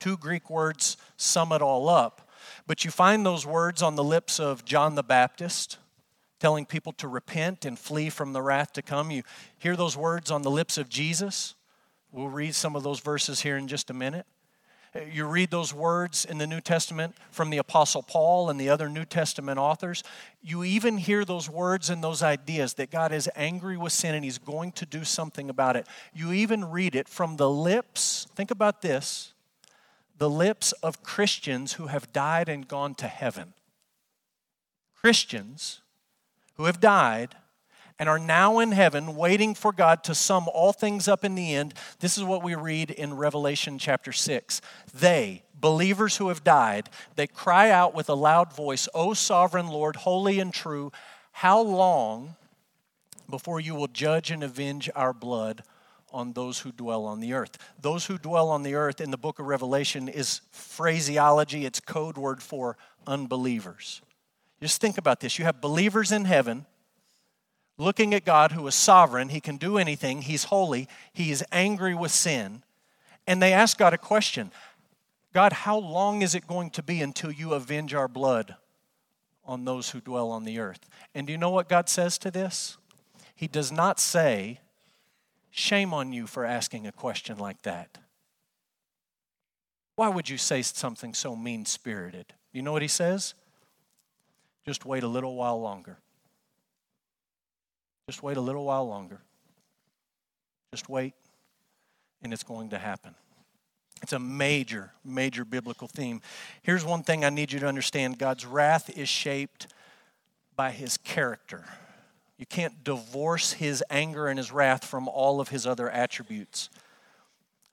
Two 0.00 0.16
Greek 0.16 0.50
words 0.50 0.96
sum 1.16 1.52
it 1.52 1.62
all 1.62 1.88
up. 1.88 2.26
But 2.66 2.84
you 2.84 2.90
find 2.90 3.24
those 3.24 3.46
words 3.46 3.82
on 3.82 3.96
the 3.96 4.04
lips 4.04 4.40
of 4.40 4.64
John 4.64 4.94
the 4.94 5.02
Baptist, 5.02 5.78
telling 6.38 6.64
people 6.64 6.92
to 6.94 7.08
repent 7.08 7.64
and 7.64 7.78
flee 7.78 8.10
from 8.10 8.32
the 8.32 8.42
wrath 8.42 8.72
to 8.74 8.82
come. 8.82 9.10
You 9.10 9.22
hear 9.58 9.76
those 9.76 9.96
words 9.96 10.30
on 10.30 10.42
the 10.42 10.50
lips 10.50 10.78
of 10.78 10.88
Jesus. 10.88 11.54
We'll 12.12 12.28
read 12.28 12.54
some 12.54 12.74
of 12.74 12.82
those 12.82 13.00
verses 13.00 13.40
here 13.40 13.56
in 13.56 13.68
just 13.68 13.90
a 13.90 13.94
minute. 13.94 14.26
You 15.12 15.26
read 15.26 15.50
those 15.50 15.72
words 15.72 16.24
in 16.24 16.38
the 16.38 16.48
New 16.48 16.60
Testament 16.60 17.14
from 17.30 17.50
the 17.50 17.58
Apostle 17.58 18.02
Paul 18.02 18.50
and 18.50 18.58
the 18.58 18.68
other 18.68 18.88
New 18.88 19.04
Testament 19.04 19.56
authors. 19.56 20.02
You 20.42 20.64
even 20.64 20.98
hear 20.98 21.24
those 21.24 21.48
words 21.48 21.90
and 21.90 22.02
those 22.02 22.24
ideas 22.24 22.74
that 22.74 22.90
God 22.90 23.12
is 23.12 23.30
angry 23.36 23.76
with 23.76 23.92
sin 23.92 24.16
and 24.16 24.24
He's 24.24 24.38
going 24.38 24.72
to 24.72 24.86
do 24.86 25.04
something 25.04 25.48
about 25.48 25.76
it. 25.76 25.86
You 26.12 26.32
even 26.32 26.64
read 26.64 26.96
it 26.96 27.08
from 27.08 27.36
the 27.36 27.48
lips, 27.48 28.26
think 28.34 28.50
about 28.50 28.82
this, 28.82 29.32
the 30.20 30.30
lips 30.30 30.72
of 30.82 31.02
Christians 31.02 31.72
who 31.72 31.86
have 31.86 32.12
died 32.12 32.50
and 32.50 32.68
gone 32.68 32.94
to 32.96 33.08
heaven. 33.08 33.54
Christians 34.94 35.80
who 36.56 36.66
have 36.66 36.78
died 36.78 37.36
and 37.98 38.06
are 38.06 38.18
now 38.18 38.58
in 38.58 38.72
heaven 38.72 39.16
waiting 39.16 39.54
for 39.54 39.72
God 39.72 40.04
to 40.04 40.14
sum 40.14 40.46
all 40.52 40.74
things 40.74 41.08
up 41.08 41.24
in 41.24 41.36
the 41.36 41.54
end. 41.54 41.72
This 42.00 42.18
is 42.18 42.24
what 42.24 42.42
we 42.42 42.54
read 42.54 42.90
in 42.90 43.16
Revelation 43.16 43.78
chapter 43.78 44.12
6. 44.12 44.60
They, 44.92 45.42
believers 45.58 46.18
who 46.18 46.28
have 46.28 46.44
died, 46.44 46.90
they 47.16 47.26
cry 47.26 47.70
out 47.70 47.94
with 47.94 48.10
a 48.10 48.14
loud 48.14 48.54
voice, 48.54 48.90
O 48.94 49.14
sovereign 49.14 49.68
Lord, 49.68 49.96
holy 49.96 50.38
and 50.38 50.52
true, 50.52 50.92
how 51.32 51.62
long 51.62 52.36
before 53.30 53.58
you 53.58 53.74
will 53.74 53.88
judge 53.88 54.30
and 54.30 54.44
avenge 54.44 54.90
our 54.94 55.14
blood 55.14 55.62
on 56.12 56.32
those 56.32 56.60
who 56.60 56.72
dwell 56.72 57.04
on 57.04 57.20
the 57.20 57.32
earth. 57.32 57.58
Those 57.80 58.06
who 58.06 58.18
dwell 58.18 58.48
on 58.48 58.62
the 58.62 58.74
earth 58.74 59.00
in 59.00 59.10
the 59.10 59.18
book 59.18 59.38
of 59.38 59.46
Revelation 59.46 60.08
is 60.08 60.40
phraseology, 60.50 61.64
it's 61.64 61.80
code 61.80 62.16
word 62.16 62.42
for 62.42 62.76
unbelievers. 63.06 64.02
Just 64.60 64.80
think 64.80 64.98
about 64.98 65.20
this. 65.20 65.38
You 65.38 65.44
have 65.44 65.60
believers 65.60 66.12
in 66.12 66.24
heaven 66.24 66.66
looking 67.80 68.14
at 68.14 68.24
God 68.24 68.52
who 68.52 68.66
is 68.66 68.74
sovereign, 68.74 69.30
he 69.30 69.40
can 69.40 69.56
do 69.56 69.78
anything, 69.78 70.22
he's 70.22 70.44
holy, 70.44 70.86
he 71.12 71.30
is 71.30 71.42
angry 71.50 71.94
with 71.94 72.12
sin, 72.12 72.62
and 73.26 73.42
they 73.42 73.52
ask 73.52 73.78
God 73.78 73.94
a 73.94 73.98
question 73.98 74.52
God, 75.32 75.52
how 75.52 75.78
long 75.78 76.22
is 76.22 76.34
it 76.34 76.46
going 76.46 76.70
to 76.70 76.82
be 76.82 77.00
until 77.00 77.30
you 77.30 77.54
avenge 77.54 77.94
our 77.94 78.08
blood 78.08 78.56
on 79.44 79.64
those 79.64 79.90
who 79.90 80.00
dwell 80.00 80.30
on 80.30 80.44
the 80.44 80.58
earth? 80.58 80.88
And 81.14 81.26
do 81.26 81.32
you 81.32 81.38
know 81.38 81.50
what 81.50 81.68
God 81.68 81.88
says 81.88 82.18
to 82.18 82.30
this? 82.30 82.76
He 83.34 83.46
does 83.46 83.70
not 83.72 84.00
say, 84.00 84.60
Shame 85.50 85.92
on 85.92 86.12
you 86.12 86.26
for 86.26 86.44
asking 86.44 86.86
a 86.86 86.92
question 86.92 87.38
like 87.38 87.62
that. 87.62 87.98
Why 89.96 90.08
would 90.08 90.28
you 90.28 90.38
say 90.38 90.62
something 90.62 91.12
so 91.12 91.36
mean 91.36 91.66
spirited? 91.66 92.32
You 92.52 92.62
know 92.62 92.72
what 92.72 92.82
he 92.82 92.88
says? 92.88 93.34
Just 94.64 94.86
wait 94.86 95.02
a 95.02 95.08
little 95.08 95.34
while 95.34 95.60
longer. 95.60 95.98
Just 98.08 98.22
wait 98.22 98.36
a 98.36 98.40
little 98.40 98.64
while 98.64 98.88
longer. 98.88 99.20
Just 100.72 100.88
wait, 100.88 101.14
and 102.22 102.32
it's 102.32 102.42
going 102.42 102.70
to 102.70 102.78
happen. 102.78 103.14
It's 104.02 104.12
a 104.12 104.18
major, 104.18 104.92
major 105.04 105.44
biblical 105.44 105.88
theme. 105.88 106.22
Here's 106.62 106.84
one 106.84 107.02
thing 107.02 107.24
I 107.24 107.30
need 107.30 107.52
you 107.52 107.60
to 107.60 107.66
understand 107.66 108.18
God's 108.18 108.46
wrath 108.46 108.96
is 108.96 109.08
shaped 109.08 109.66
by 110.56 110.70
his 110.70 110.96
character. 110.96 111.64
You 112.40 112.46
can't 112.46 112.82
divorce 112.82 113.52
his 113.52 113.84
anger 113.90 114.26
and 114.26 114.38
his 114.38 114.50
wrath 114.50 114.86
from 114.86 115.06
all 115.06 115.42
of 115.42 115.50
his 115.50 115.66
other 115.66 115.90
attributes. 115.90 116.70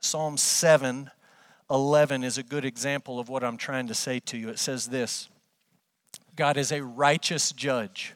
Psalm 0.01 0.35
7 0.35 1.09
11 1.69 2.23
is 2.23 2.37
a 2.37 2.43
good 2.43 2.65
example 2.65 3.17
of 3.17 3.29
what 3.29 3.45
I'm 3.45 3.55
trying 3.55 3.87
to 3.87 3.93
say 3.93 4.19
to 4.19 4.37
you. 4.37 4.49
It 4.49 4.59
says 4.59 4.87
this 4.87 5.29
God 6.35 6.57
is 6.57 6.73
a 6.73 6.83
righteous 6.83 7.53
judge 7.53 8.13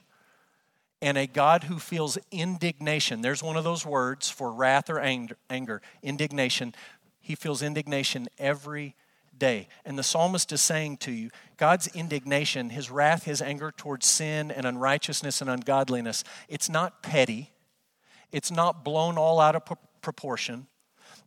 and 1.02 1.18
a 1.18 1.26
God 1.26 1.64
who 1.64 1.80
feels 1.80 2.18
indignation. 2.32 3.22
There's 3.22 3.42
one 3.42 3.56
of 3.56 3.64
those 3.64 3.86
words 3.86 4.30
for 4.30 4.52
wrath 4.52 4.90
or 4.90 5.00
anger, 5.00 5.82
indignation. 6.04 6.76
He 7.22 7.36
feels 7.36 7.62
indignation 7.62 8.28
every 8.38 8.96
day. 9.42 9.68
And 9.86 9.98
the 9.98 10.04
psalmist 10.04 10.52
is 10.52 10.62
saying 10.62 10.98
to 10.98 11.12
you, 11.12 11.32
God's 11.58 11.88
indignation, 11.88 12.70
his 12.70 12.92
wrath, 12.92 13.24
his 13.24 13.42
anger 13.42 13.74
towards 13.76 14.06
sin 14.06 14.52
and 14.52 14.68
unrighteousness 14.68 15.42
and 15.42 15.50
ungodliness, 15.50 16.24
it's 16.48 16.70
not 16.70 17.02
petty. 17.02 17.50
it's 18.32 18.52
not 18.52 18.84
blown 18.84 19.18
all 19.18 19.40
out 19.40 19.56
of 19.56 19.64
proportion, 20.02 20.68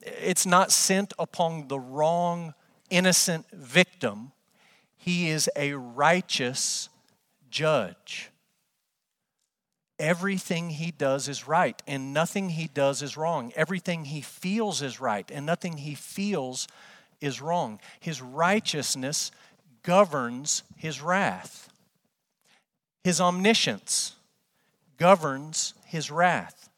it's 0.03 0.47
not 0.47 0.71
sent 0.71 1.13
upon 1.19 1.69
the 1.69 1.79
wrong, 1.79 2.55
innocent 2.91 3.47
victim. 3.53 4.33
He 4.97 5.29
is 5.29 5.51
a 5.57 5.75
righteous 5.75 6.89
judge. 7.51 8.31
Everything 9.99 10.71
he 10.71 10.91
does 10.91 11.29
is 11.29 11.47
right, 11.47 11.81
and 11.87 12.13
nothing 12.13 12.51
he 12.51 12.67
does 12.67 13.01
is 13.01 13.17
wrong. 13.17 13.53
Everything 13.55 14.07
he 14.07 14.21
feels 14.21 14.83
is 14.83 15.01
right, 15.01 15.31
and 15.31 15.47
nothing 15.47 15.79
he 15.79 15.95
feels 15.95 16.67
is 17.21 17.41
wrong. 17.41 17.81
His 18.01 18.21
righteousness 18.21 19.31
governs 19.83 20.63
his 20.77 21.01
wrath. 21.01 21.69
His 23.03 23.21
omniscience 23.21 24.15
governs 24.99 25.75
his 25.87 26.11
wrath. 26.11 26.69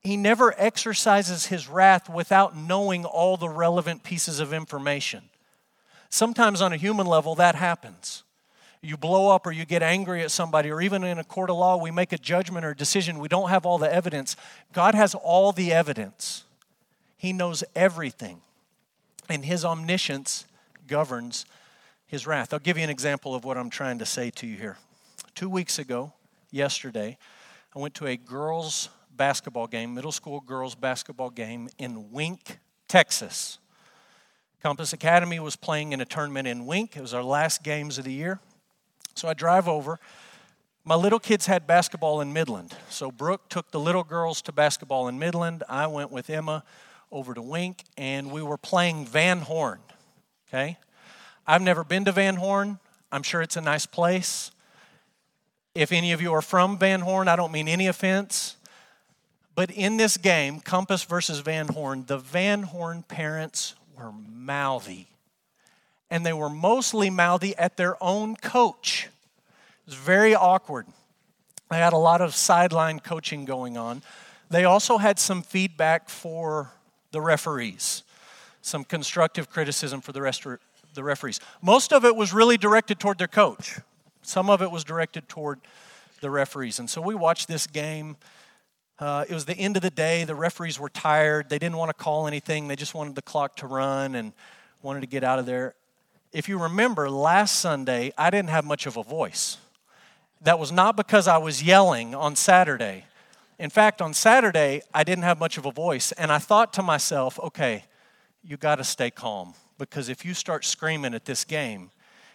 He 0.00 0.16
never 0.16 0.54
exercises 0.58 1.46
his 1.46 1.68
wrath 1.68 2.08
without 2.08 2.56
knowing 2.56 3.04
all 3.04 3.36
the 3.36 3.48
relevant 3.48 4.02
pieces 4.02 4.40
of 4.40 4.52
information. 4.52 5.24
Sometimes, 6.08 6.60
on 6.60 6.72
a 6.72 6.76
human 6.76 7.06
level, 7.06 7.34
that 7.36 7.54
happens 7.54 8.24
you 8.82 8.96
blow 8.96 9.28
up 9.28 9.46
or 9.46 9.52
you 9.52 9.64
get 9.64 9.82
angry 9.82 10.22
at 10.22 10.30
somebody, 10.30 10.70
or 10.70 10.80
even 10.80 11.04
in 11.04 11.18
a 11.18 11.24
court 11.24 11.50
of 11.50 11.56
law, 11.56 11.76
we 11.76 11.90
make 11.90 12.12
a 12.12 12.18
judgment 12.18 12.64
or 12.64 12.72
decision, 12.72 13.18
we 13.18 13.28
don't 13.28 13.50
have 13.50 13.66
all 13.66 13.78
the 13.78 13.92
evidence. 13.92 14.36
God 14.72 14.94
has 14.94 15.14
all 15.14 15.52
the 15.52 15.72
evidence, 15.72 16.44
He 17.16 17.32
knows 17.32 17.62
everything, 17.74 18.40
and 19.30 19.44
His 19.44 19.64
omniscience 19.64 20.46
governs 20.86 21.46
His 22.06 22.26
wrath. 22.26 22.52
I'll 22.52 22.58
give 22.58 22.76
you 22.76 22.84
an 22.84 22.90
example 22.90 23.34
of 23.34 23.44
what 23.44 23.56
I'm 23.56 23.70
trying 23.70 23.98
to 24.00 24.06
say 24.06 24.30
to 24.30 24.46
you 24.46 24.56
here. 24.56 24.76
Two 25.34 25.48
weeks 25.48 25.78
ago, 25.78 26.12
yesterday, 26.50 27.16
I 27.74 27.78
went 27.78 27.94
to 27.94 28.06
a 28.06 28.16
girls' 28.16 28.88
basketball 29.16 29.68
game, 29.68 29.94
middle 29.94 30.12
school 30.12 30.40
girls' 30.40 30.74
basketball 30.74 31.30
game 31.30 31.68
in 31.78 32.10
Wink, 32.10 32.58
Texas. 32.88 33.58
Compass 34.62 34.92
Academy 34.92 35.40
was 35.40 35.56
playing 35.56 35.92
in 35.92 36.00
a 36.00 36.04
tournament 36.04 36.46
in 36.46 36.66
Wink. 36.66 36.96
It 36.96 37.00
was 37.00 37.14
our 37.14 37.22
last 37.22 37.62
games 37.62 37.96
of 37.96 38.04
the 38.04 38.12
year. 38.12 38.40
So 39.14 39.28
I 39.28 39.34
drive 39.34 39.68
over. 39.68 39.98
My 40.84 40.96
little 40.96 41.18
kids 41.18 41.46
had 41.46 41.66
basketball 41.66 42.20
in 42.20 42.32
Midland. 42.32 42.74
So 42.88 43.10
Brooke 43.10 43.48
took 43.48 43.70
the 43.70 43.80
little 43.80 44.02
girls 44.02 44.42
to 44.42 44.52
basketball 44.52 45.08
in 45.08 45.18
Midland. 45.18 45.62
I 45.68 45.86
went 45.86 46.10
with 46.10 46.28
Emma 46.28 46.64
over 47.12 47.34
to 47.34 47.42
Wink, 47.42 47.84
and 47.96 48.30
we 48.30 48.42
were 48.42 48.56
playing 48.56 49.06
Van 49.06 49.40
Horn. 49.40 49.80
Okay? 50.48 50.78
I've 51.46 51.62
never 51.62 51.84
been 51.84 52.04
to 52.04 52.12
Van 52.12 52.36
Horn. 52.36 52.78
I'm 53.10 53.22
sure 53.22 53.42
it's 53.42 53.56
a 53.56 53.60
nice 53.60 53.86
place. 53.86 54.50
If 55.74 55.92
any 55.92 56.12
of 56.12 56.20
you 56.20 56.32
are 56.32 56.42
from 56.42 56.78
Van 56.78 57.00
Horn, 57.00 57.28
I 57.28 57.36
don't 57.36 57.52
mean 57.52 57.68
any 57.68 57.86
offense. 57.86 58.56
But 59.54 59.70
in 59.70 59.96
this 59.96 60.16
game, 60.16 60.60
Compass 60.60 61.04
versus 61.04 61.40
Van 61.40 61.68
Horn, 61.68 62.04
the 62.06 62.18
Van 62.18 62.62
Horn 62.62 63.02
parents 63.02 63.74
were 63.96 64.12
mouthy 64.12 65.10
and 66.10 66.26
they 66.26 66.32
were 66.32 66.50
mostly 66.50 67.08
mouthy 67.08 67.56
at 67.56 67.76
their 67.76 68.02
own 68.02 68.36
coach. 68.36 69.06
It 69.06 69.86
was 69.86 69.94
very 69.94 70.34
awkward. 70.34 70.86
They 71.70 71.78
had 71.78 71.92
a 71.92 71.98
lot 71.98 72.20
of 72.20 72.34
sideline 72.34 72.98
coaching 72.98 73.44
going 73.44 73.76
on. 73.76 74.02
They 74.50 74.64
also 74.64 74.98
had 74.98 75.20
some 75.20 75.42
feedback 75.42 76.08
for 76.08 76.72
the 77.12 77.20
referees, 77.20 78.02
some 78.62 78.84
constructive 78.84 79.50
criticism 79.50 80.00
for 80.00 80.12
the, 80.12 80.22
rest, 80.22 80.46
the 80.94 81.04
referees. 81.04 81.40
Most 81.62 81.92
of 81.92 82.04
it 82.04 82.14
was 82.16 82.32
really 82.32 82.56
directed 82.56 82.98
toward 82.98 83.18
their 83.18 83.28
coach, 83.28 83.78
some 84.22 84.50
of 84.50 84.62
it 84.62 84.70
was 84.70 84.84
directed 84.84 85.28
toward 85.28 85.60
the 86.20 86.30
referees. 86.30 86.78
And 86.78 86.88
so 86.88 87.00
we 87.00 87.14
watched 87.14 87.48
this 87.48 87.66
game. 87.66 88.16
Uh, 88.98 89.24
it 89.26 89.32
was 89.32 89.46
the 89.46 89.56
end 89.56 89.76
of 89.76 89.82
the 89.82 89.90
day. 89.90 90.24
The 90.24 90.34
referees 90.34 90.78
were 90.78 90.90
tired. 90.90 91.48
They 91.48 91.58
didn't 91.58 91.78
want 91.78 91.88
to 91.88 91.94
call 91.94 92.26
anything. 92.26 92.68
They 92.68 92.76
just 92.76 92.94
wanted 92.94 93.14
the 93.14 93.22
clock 93.22 93.56
to 93.56 93.66
run 93.66 94.14
and 94.14 94.34
wanted 94.82 95.00
to 95.00 95.06
get 95.06 95.24
out 95.24 95.38
of 95.38 95.46
there 95.46 95.74
if 96.32 96.48
you 96.48 96.58
remember 96.58 97.10
last 97.10 97.58
Sunday, 97.58 98.12
I 98.16 98.30
didn't 98.30 98.50
have 98.50 98.64
much 98.64 98.86
of 98.86 98.96
a 98.96 99.02
voice. 99.02 99.58
That 100.42 100.58
was 100.58 100.72
not 100.72 100.96
because 100.96 101.28
I 101.28 101.38
was 101.38 101.62
yelling 101.62 102.14
on 102.14 102.36
Saturday. 102.36 103.04
In 103.60 103.68
fact, 103.68 104.00
on 104.00 104.14
Saturday, 104.14 104.80
I 104.94 105.04
didn't 105.04 105.24
have 105.24 105.38
much 105.38 105.58
of 105.58 105.66
a 105.66 105.70
voice. 105.70 106.12
And 106.12 106.32
I 106.32 106.38
thought 106.38 106.72
to 106.72 106.82
myself, 106.82 107.38
okay, 107.40 107.84
you 108.42 108.56
got 108.56 108.76
to 108.76 108.84
stay 108.84 109.10
calm 109.10 109.52
because 109.76 110.08
if 110.08 110.24
you 110.24 110.32
start 110.32 110.64
screaming 110.64 111.12
at 111.12 111.26
this 111.26 111.44
game, 111.44 111.90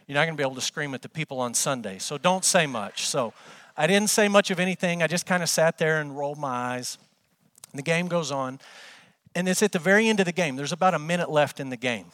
you're 0.05 0.13
not 0.13 0.25
going 0.25 0.38
to 0.38 0.38
be 0.38 0.46
able 0.46 0.53
to 0.53 0.62
scream 0.62 0.94
at 0.94 1.01
the 1.01 1.10
people 1.10 1.39
on 1.39 1.55
Sunday. 1.55 1.98
So 1.98 2.20
don't 2.20 2.46
say 2.46 2.67
much. 2.67 3.08
So 3.08 3.34
I 3.75 3.88
didn't 3.88 4.12
say 4.12 4.27
much 4.27 4.51
of 4.51 4.60
anything. 4.60 5.01
I 5.01 5.08
just 5.08 5.25
kind 5.25 5.41
of 5.41 5.50
sat 5.50 5.79
there 5.79 6.00
and 6.00 6.15
rolled 6.15 6.38
my 6.38 6.75
eyes. 6.75 7.00
The 7.74 7.82
game 7.82 8.08
goes 8.08 8.32
on. 8.32 8.60
And 9.34 9.50
it's 9.50 9.63
at 9.63 9.72
the 9.72 9.79
very 9.79 10.08
end 10.08 10.20
of 10.20 10.27
the 10.27 10.32
game. 10.32 10.55
There's 10.55 10.72
about 10.72 10.94
a 10.94 11.00
minute 11.00 11.32
left 11.32 11.60
in 11.60 11.72
the 11.72 11.75
game 11.75 12.05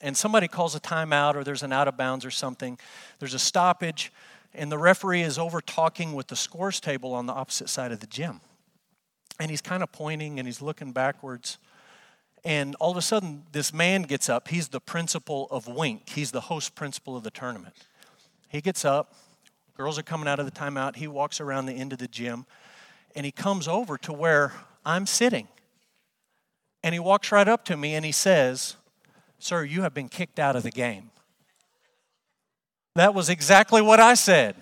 and 0.00 0.16
somebody 0.16 0.48
calls 0.48 0.74
a 0.74 0.80
timeout 0.80 1.34
or 1.34 1.44
there's 1.44 1.62
an 1.62 1.72
out 1.72 1.88
of 1.88 1.96
bounds 1.96 2.24
or 2.24 2.30
something, 2.30 2.78
there's 3.18 3.34
a 3.34 3.38
stoppage, 3.38 4.12
and 4.54 4.70
the 4.70 4.78
referee 4.78 5.22
is 5.22 5.38
over 5.38 5.60
talking 5.60 6.12
with 6.12 6.28
the 6.28 6.36
scores 6.36 6.80
table 6.80 7.14
on 7.14 7.26
the 7.26 7.32
opposite 7.32 7.68
side 7.68 7.92
of 7.92 8.00
the 8.00 8.06
gym. 8.06 8.40
And 9.38 9.50
he's 9.50 9.60
kind 9.60 9.82
of 9.82 9.92
pointing 9.92 10.38
and 10.38 10.46
he's 10.46 10.60
looking 10.60 10.92
backwards. 10.92 11.58
And 12.44 12.74
all 12.76 12.90
of 12.90 12.96
a 12.96 13.02
sudden, 13.02 13.44
this 13.52 13.72
man 13.72 14.02
gets 14.02 14.28
up. 14.28 14.48
He's 14.48 14.68
the 14.68 14.80
principal 14.80 15.46
of 15.50 15.66
Wink, 15.66 16.08
he's 16.08 16.30
the 16.30 16.42
host 16.42 16.74
principal 16.74 17.16
of 17.16 17.22
the 17.22 17.30
tournament. 17.30 17.74
He 18.48 18.60
gets 18.60 18.84
up, 18.84 19.14
girls 19.76 19.98
are 19.98 20.02
coming 20.02 20.26
out 20.26 20.40
of 20.40 20.46
the 20.46 20.52
timeout. 20.52 20.96
He 20.96 21.06
walks 21.06 21.40
around 21.40 21.66
the 21.66 21.74
end 21.74 21.92
of 21.92 21.98
the 21.98 22.08
gym 22.08 22.46
and 23.14 23.24
he 23.24 23.32
comes 23.32 23.68
over 23.68 23.96
to 23.98 24.12
where 24.12 24.52
I'm 24.84 25.06
sitting. 25.06 25.48
And 26.82 26.94
he 26.94 26.98
walks 26.98 27.30
right 27.30 27.46
up 27.46 27.64
to 27.66 27.76
me 27.76 27.94
and 27.94 28.04
he 28.04 28.12
says, 28.12 28.76
Sir, 29.38 29.64
you 29.64 29.82
have 29.82 29.94
been 29.94 30.08
kicked 30.08 30.38
out 30.38 30.56
of 30.56 30.62
the 30.62 30.70
game. 30.70 31.10
That 32.96 33.14
was 33.14 33.28
exactly 33.28 33.82
what 33.82 34.00
I 34.00 34.14
said. 34.14 34.56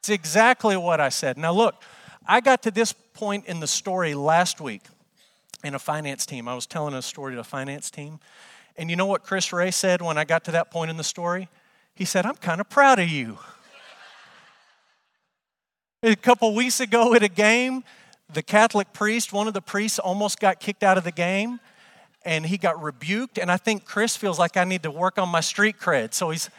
It's 0.00 0.08
exactly 0.08 0.76
what 0.76 1.00
I 1.00 1.08
said. 1.08 1.38
Now, 1.38 1.52
look, 1.52 1.82
I 2.26 2.40
got 2.40 2.62
to 2.62 2.70
this 2.70 2.92
point 2.92 3.46
in 3.46 3.60
the 3.60 3.66
story 3.66 4.14
last 4.14 4.60
week 4.60 4.82
in 5.64 5.74
a 5.74 5.78
finance 5.78 6.26
team. 6.26 6.48
I 6.48 6.54
was 6.54 6.66
telling 6.66 6.94
a 6.94 7.02
story 7.02 7.34
to 7.34 7.40
a 7.40 7.44
finance 7.44 7.90
team. 7.90 8.20
And 8.76 8.90
you 8.90 8.96
know 8.96 9.06
what 9.06 9.24
Chris 9.24 9.52
Ray 9.52 9.70
said 9.70 10.02
when 10.02 10.18
I 10.18 10.24
got 10.24 10.44
to 10.44 10.52
that 10.52 10.70
point 10.70 10.90
in 10.90 10.96
the 10.96 11.04
story? 11.04 11.48
He 11.94 12.04
said, 12.04 12.26
I'm 12.26 12.36
kind 12.36 12.60
of 12.60 12.68
proud 12.68 12.98
of 12.98 13.08
you. 13.08 13.38
a 16.02 16.14
couple 16.14 16.54
weeks 16.54 16.78
ago 16.78 17.14
at 17.14 17.22
a 17.22 17.28
game, 17.28 17.82
the 18.32 18.42
Catholic 18.42 18.92
priest, 18.92 19.32
one 19.32 19.48
of 19.48 19.54
the 19.54 19.62
priests, 19.62 19.98
almost 19.98 20.38
got 20.38 20.60
kicked 20.60 20.82
out 20.82 20.96
of 20.96 21.04
the 21.04 21.12
game 21.12 21.58
and 22.24 22.46
he 22.46 22.56
got 22.56 22.80
rebuked. 22.80 23.38
And 23.38 23.50
I 23.50 23.56
think 23.56 23.84
Chris 23.84 24.16
feels 24.16 24.38
like 24.38 24.56
I 24.56 24.64
need 24.64 24.82
to 24.84 24.90
work 24.90 25.18
on 25.18 25.28
my 25.28 25.40
street 25.40 25.78
cred. 25.78 26.14
So 26.14 26.30
he's, 26.30 26.50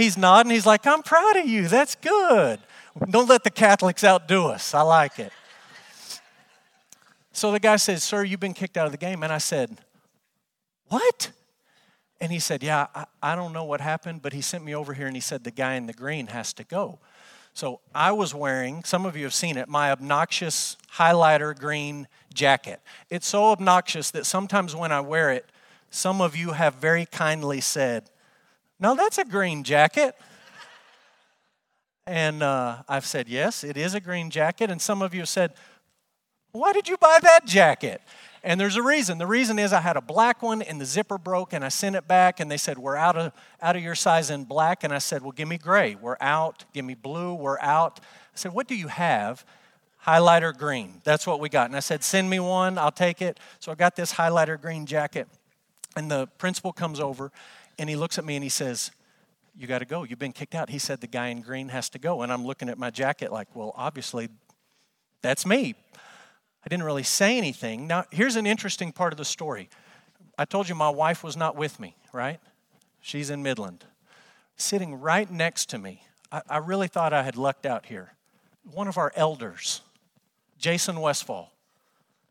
he's 0.00 0.16
nodding. 0.16 0.50
He's 0.50 0.66
like, 0.66 0.86
I'm 0.86 1.02
proud 1.02 1.36
of 1.36 1.46
you. 1.46 1.68
That's 1.68 1.94
good. 1.94 2.58
Don't 3.10 3.28
let 3.28 3.44
the 3.44 3.50
Catholics 3.50 4.02
outdo 4.02 4.46
us. 4.46 4.74
I 4.74 4.82
like 4.82 5.18
it. 5.18 5.32
So 7.32 7.52
the 7.52 7.60
guy 7.60 7.76
says, 7.76 8.02
Sir, 8.02 8.24
you've 8.24 8.40
been 8.40 8.54
kicked 8.54 8.76
out 8.76 8.86
of 8.86 8.92
the 8.92 8.98
game. 8.98 9.22
And 9.22 9.32
I 9.32 9.38
said, 9.38 9.78
What? 10.88 11.30
And 12.20 12.32
he 12.32 12.38
said, 12.38 12.62
Yeah, 12.62 12.88
I, 12.94 13.06
I 13.22 13.36
don't 13.36 13.52
know 13.52 13.64
what 13.64 13.80
happened, 13.80 14.22
but 14.22 14.32
he 14.32 14.40
sent 14.40 14.64
me 14.64 14.74
over 14.74 14.92
here 14.94 15.06
and 15.06 15.16
he 15.16 15.20
said, 15.20 15.44
The 15.44 15.50
guy 15.50 15.74
in 15.74 15.86
the 15.86 15.92
green 15.92 16.28
has 16.28 16.52
to 16.54 16.64
go. 16.64 16.98
So 17.52 17.80
I 17.94 18.12
was 18.12 18.34
wearing, 18.34 18.84
some 18.84 19.06
of 19.06 19.16
you 19.16 19.24
have 19.24 19.34
seen 19.34 19.56
it, 19.56 19.68
my 19.68 19.90
obnoxious 19.90 20.76
highlighter 20.94 21.58
green 21.58 22.08
jacket. 22.32 22.80
It's 23.08 23.26
so 23.26 23.46
obnoxious 23.46 24.10
that 24.12 24.24
sometimes 24.24 24.74
when 24.74 24.92
I 24.92 25.00
wear 25.00 25.30
it, 25.30 25.46
some 25.90 26.20
of 26.20 26.36
you 26.36 26.52
have 26.52 26.76
very 26.76 27.06
kindly 27.06 27.60
said, 27.60 28.08
No, 28.80 28.96
that's 28.96 29.18
a 29.18 29.24
green 29.26 29.62
jacket. 29.62 30.16
and 32.06 32.42
uh, 32.42 32.78
I've 32.88 33.04
said, 33.04 33.28
Yes, 33.28 33.62
it 33.62 33.76
is 33.76 33.94
a 33.94 34.00
green 34.00 34.30
jacket. 34.30 34.70
And 34.70 34.80
some 34.80 35.02
of 35.02 35.12
you 35.12 35.20
have 35.20 35.28
said, 35.28 35.52
Why 36.52 36.72
did 36.72 36.88
you 36.88 36.96
buy 36.96 37.18
that 37.22 37.44
jacket? 37.44 38.00
And 38.42 38.58
there's 38.58 38.76
a 38.76 38.82
reason. 38.82 39.18
The 39.18 39.26
reason 39.26 39.58
is 39.58 39.74
I 39.74 39.82
had 39.82 39.98
a 39.98 40.00
black 40.00 40.42
one 40.42 40.62
and 40.62 40.80
the 40.80 40.86
zipper 40.86 41.18
broke 41.18 41.52
and 41.52 41.62
I 41.62 41.68
sent 41.68 41.94
it 41.94 42.08
back 42.08 42.40
and 42.40 42.50
they 42.50 42.56
said, 42.56 42.78
We're 42.78 42.96
out 42.96 43.18
of, 43.18 43.32
out 43.60 43.76
of 43.76 43.82
your 43.82 43.94
size 43.94 44.30
in 44.30 44.44
black. 44.44 44.82
And 44.82 44.94
I 44.94 44.98
said, 44.98 45.20
Well, 45.20 45.32
give 45.32 45.46
me 45.46 45.58
gray. 45.58 45.94
We're 45.94 46.16
out. 46.18 46.64
Give 46.72 46.86
me 46.86 46.94
blue. 46.94 47.34
We're 47.34 47.60
out. 47.60 48.00
I 48.02 48.36
said, 48.36 48.54
What 48.54 48.66
do 48.66 48.74
you 48.74 48.88
have? 48.88 49.44
Highlighter 50.06 50.56
green. 50.56 51.02
That's 51.04 51.26
what 51.26 51.38
we 51.38 51.50
got. 51.50 51.66
And 51.66 51.76
I 51.76 51.80
said, 51.80 52.02
Send 52.02 52.30
me 52.30 52.40
one. 52.40 52.78
I'll 52.78 52.90
take 52.90 53.20
it. 53.20 53.38
So 53.58 53.72
I 53.72 53.74
got 53.74 53.94
this 53.94 54.14
highlighter 54.14 54.58
green 54.58 54.86
jacket. 54.86 55.28
And 55.96 56.10
the 56.10 56.28
principal 56.38 56.72
comes 56.72 56.98
over 56.98 57.30
and 57.80 57.88
he 57.88 57.96
looks 57.96 58.18
at 58.18 58.26
me 58.26 58.36
and 58.36 58.44
he 58.44 58.50
says, 58.50 58.90
You 59.56 59.66
got 59.66 59.78
to 59.78 59.86
go. 59.86 60.04
You've 60.04 60.18
been 60.18 60.34
kicked 60.34 60.54
out. 60.54 60.68
He 60.68 60.78
said, 60.78 61.00
The 61.00 61.06
guy 61.06 61.28
in 61.28 61.40
green 61.40 61.70
has 61.70 61.88
to 61.90 61.98
go. 61.98 62.20
And 62.20 62.30
I'm 62.30 62.44
looking 62.44 62.68
at 62.68 62.78
my 62.78 62.90
jacket 62.90 63.32
like, 63.32 63.48
Well, 63.56 63.72
obviously, 63.74 64.28
that's 65.22 65.46
me. 65.46 65.74
I 66.62 66.68
didn't 66.68 66.84
really 66.84 67.02
say 67.02 67.38
anything. 67.38 67.86
Now, 67.86 68.04
here's 68.10 68.36
an 68.36 68.46
interesting 68.46 68.92
part 68.92 69.14
of 69.14 69.16
the 69.16 69.24
story. 69.24 69.70
I 70.36 70.44
told 70.44 70.68
you 70.68 70.74
my 70.74 70.90
wife 70.90 71.24
was 71.24 71.38
not 71.38 71.56
with 71.56 71.80
me, 71.80 71.96
right? 72.12 72.38
She's 73.00 73.30
in 73.30 73.42
Midland. 73.42 73.86
Sitting 74.56 75.00
right 75.00 75.30
next 75.30 75.70
to 75.70 75.78
me, 75.78 76.02
I, 76.30 76.42
I 76.50 76.56
really 76.58 76.86
thought 76.86 77.14
I 77.14 77.22
had 77.22 77.38
lucked 77.38 77.64
out 77.64 77.86
here. 77.86 78.12
One 78.70 78.88
of 78.88 78.98
our 78.98 79.10
elders, 79.16 79.80
Jason 80.58 81.00
Westfall. 81.00 81.50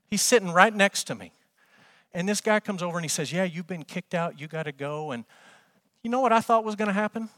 He's 0.05 0.21
sitting 0.21 0.51
right 0.51 0.73
next 0.73 1.05
to 1.05 1.15
me. 1.15 1.31
And 2.13 2.27
this 2.27 2.41
guy 2.41 2.59
comes 2.59 2.81
over 2.81 2.97
and 2.97 3.05
he 3.05 3.09
says, 3.09 3.31
Yeah, 3.31 3.43
you've 3.43 3.67
been 3.67 3.83
kicked 3.83 4.13
out. 4.13 4.39
You 4.39 4.47
got 4.47 4.63
to 4.63 4.71
go. 4.71 5.11
And 5.11 5.25
you 6.03 6.09
know 6.09 6.21
what 6.21 6.33
I 6.33 6.41
thought 6.41 6.63
was 6.63 6.75
going 6.75 6.87
to 6.87 6.93
happen? 6.93 7.29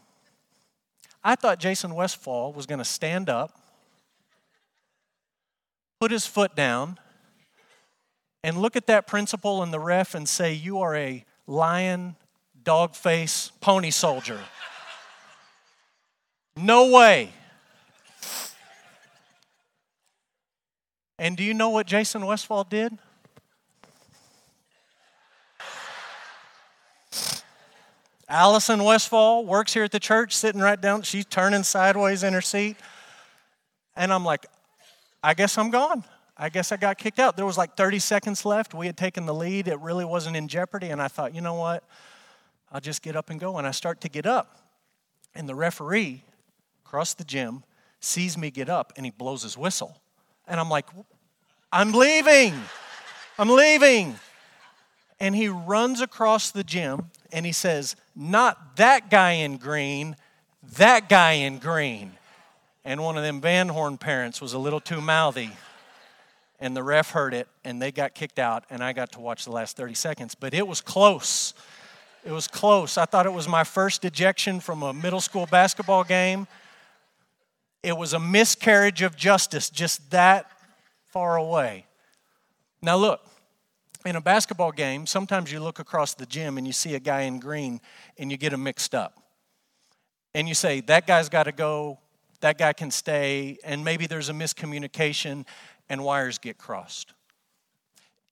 I 1.24 1.36
thought 1.36 1.60
Jason 1.60 1.94
Westfall 1.94 2.54
was 2.54 2.66
going 2.66 2.80
to 2.80 2.86
stand 2.86 3.30
up, 3.30 3.60
put 6.00 6.12
his 6.12 6.26
foot 6.26 6.56
down, 6.56 6.98
and 8.44 8.58
look 8.58 8.76
at 8.76 8.88
that 8.88 9.06
principal 9.06 9.62
and 9.62 9.72
the 9.72 9.80
ref 9.80 10.16
and 10.16 10.28
say, 10.28 10.54
You 10.54 10.80
are 10.80 10.96
a 10.96 11.26
lion, 11.48 12.16
dog 12.64 12.96
face, 12.96 13.52
pony 13.62 13.92
soldier. 13.92 14.40
No 16.56 16.92
way. 16.92 17.32
And 21.20 21.38
do 21.38 21.44
you 21.44 21.54
know 21.54 21.70
what 21.70 21.86
Jason 21.86 22.26
Westfall 22.26 22.64
did? 22.64 22.98
Allison 28.32 28.82
Westfall 28.86 29.46
works 29.46 29.74
here 29.74 29.84
at 29.84 29.92
the 29.92 30.00
church, 30.00 30.34
sitting 30.34 30.62
right 30.62 30.80
down. 30.80 31.02
She's 31.02 31.26
turning 31.26 31.64
sideways 31.64 32.24
in 32.24 32.32
her 32.32 32.40
seat. 32.40 32.78
And 33.94 34.14
I'm 34.14 34.24
like, 34.24 34.46
I 35.22 35.34
guess 35.34 35.58
I'm 35.58 35.70
gone. 35.70 36.06
I 36.38 36.48
guess 36.48 36.72
I 36.72 36.78
got 36.78 36.98
kicked 36.98 37.20
out. 37.20 37.36
There 37.36 37.46
was 37.46 37.58
like 37.58 37.76
30 37.76 38.00
seconds 38.00 38.46
left. 38.46 38.74
We 38.74 38.86
had 38.86 38.96
taken 38.96 39.26
the 39.26 39.34
lead. 39.34 39.68
It 39.68 39.78
really 39.82 40.06
wasn't 40.06 40.38
in 40.38 40.48
jeopardy. 40.48 40.88
And 40.88 41.02
I 41.02 41.10
thought, 41.10 41.36
you 41.36 41.42
know 41.42 41.56
what? 41.56 41.84
I'll 42.72 42.80
just 42.80 43.02
get 43.02 43.18
up 43.18 43.30
and 43.30 43.38
go. 43.38 43.58
And 43.58 43.68
I 43.68 43.72
start 43.72 44.00
to 44.02 44.10
get 44.10 44.26
up. 44.26 44.60
And 45.36 45.48
the 45.48 45.54
referee 45.54 46.24
across 46.86 47.14
the 47.14 47.26
gym 47.26 47.66
sees 48.00 48.38
me 48.38 48.50
get 48.50 48.70
up 48.70 48.94
and 48.96 49.06
he 49.06 49.12
blows 49.12 49.44
his 49.44 49.58
whistle. 49.58 49.98
And 50.48 50.58
I'm 50.58 50.70
like, 50.70 50.86
I'm 51.70 51.92
leaving. 51.92 52.54
I'm 53.38 53.50
leaving. 53.50 54.16
And 55.20 55.36
he 55.36 55.50
runs 55.50 56.00
across 56.00 56.50
the 56.52 56.64
gym 56.64 57.12
and 57.34 57.46
he 57.46 57.52
says, 57.52 57.98
Not 58.16 58.76
that 58.78 59.10
guy 59.10 59.32
in 59.32 59.58
green, 59.58 60.16
that 60.78 61.10
guy 61.10 61.34
in 61.34 61.60
green. 61.60 62.14
And 62.84 63.02
one 63.04 63.18
of 63.18 63.24
them 63.24 63.42
Van 63.42 63.70
Horn 63.70 63.98
parents 63.98 64.42
was 64.42 64.54
a 64.54 64.60
little 64.60 64.80
too 64.80 65.02
mouthy. 65.02 65.52
And 66.60 66.76
the 66.76 66.84
ref 66.84 67.12
heard 67.12 67.34
it 67.34 67.48
and 67.64 67.82
they 67.82 67.92
got 67.92 68.14
kicked 68.14 68.40
out, 68.40 68.66
and 68.70 68.84
I 68.84 68.94
got 68.94 69.14
to 69.14 69.20
watch 69.20 69.46
the 69.46 69.52
last 69.52 69.78
30 69.78 69.94
seconds. 69.94 70.36
But 70.36 70.54
it 70.54 70.68
was 70.68 70.82
close. 70.82 71.54
It 72.24 72.32
was 72.32 72.48
close. 72.48 72.98
I 72.98 73.06
thought 73.06 73.26
it 73.26 73.34
was 73.34 73.48
my 73.48 73.64
first 73.64 74.06
ejection 74.06 74.60
from 74.60 74.84
a 74.84 74.94
middle 74.94 75.22
school 75.22 75.48
basketball 75.48 76.04
game. 76.04 76.48
It 77.82 77.98
was 77.98 78.14
a 78.14 78.20
miscarriage 78.20 79.02
of 79.02 79.16
justice 79.16 79.70
just 79.70 80.12
that 80.12 80.52
far 81.08 81.36
away. 81.36 81.86
Now, 82.82 82.98
look, 82.98 83.22
in 84.06 84.16
a 84.16 84.22
basketball 84.22 84.72
game, 84.72 85.06
sometimes 85.06 85.52
you 85.52 85.60
look 85.60 85.80
across 85.80 86.14
the 86.14 86.26
gym 86.26 86.58
and 86.58 86.66
you 86.66 86.74
see 86.74 86.96
a 86.96 87.00
guy 87.00 87.22
in 87.22 87.40
green 87.40 87.80
and 88.18 88.32
you 88.32 88.38
get 88.38 88.54
him 88.54 88.64
mixed 88.64 88.96
up. 88.96 89.22
And 90.34 90.48
you 90.48 90.56
say, 90.56 90.82
that 90.82 91.08
guy's 91.08 91.30
got 91.30 91.44
to 91.44 91.52
go, 91.52 92.00
that 92.40 92.58
guy 92.58 92.74
can 92.74 92.90
stay, 92.90 93.58
and 93.64 93.84
maybe 93.84 94.08
there's 94.08 94.30
a 94.30 94.34
miscommunication 94.34 95.46
and 95.90 96.04
wires 96.04 96.38
get 96.38 96.58
crossed. 96.58 97.14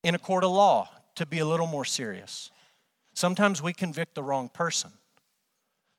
In 0.03 0.15
a 0.15 0.19
court 0.19 0.43
of 0.43 0.51
law, 0.51 0.89
to 1.15 1.25
be 1.25 1.39
a 1.39 1.45
little 1.45 1.67
more 1.67 1.83
serious, 1.85 2.51
sometimes 3.13 3.61
we 3.61 3.73
convict 3.73 4.15
the 4.15 4.23
wrong 4.23 4.47
person. 4.47 4.91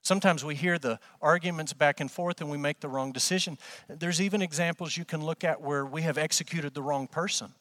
Sometimes 0.03 0.43
we 0.43 0.55
hear 0.55 0.79
the 0.79 0.99
arguments 1.21 1.75
back 1.75 2.01
and 2.01 2.11
forth 2.11 2.41
and 2.41 2.51
we 2.51 2.57
make 2.57 2.81
the 2.81 2.89
wrong 2.89 3.13
decision. 3.13 3.59
There's 3.87 4.23
even 4.23 4.41
examples 4.41 4.97
you 4.97 5.05
can 5.05 5.23
look 5.23 5.45
at 5.45 5.61
where 5.61 5.85
we 5.85 6.01
have 6.03 6.17
executed 6.17 6.73
the 6.73 6.83
wrong 6.83 7.07
person 7.07 7.53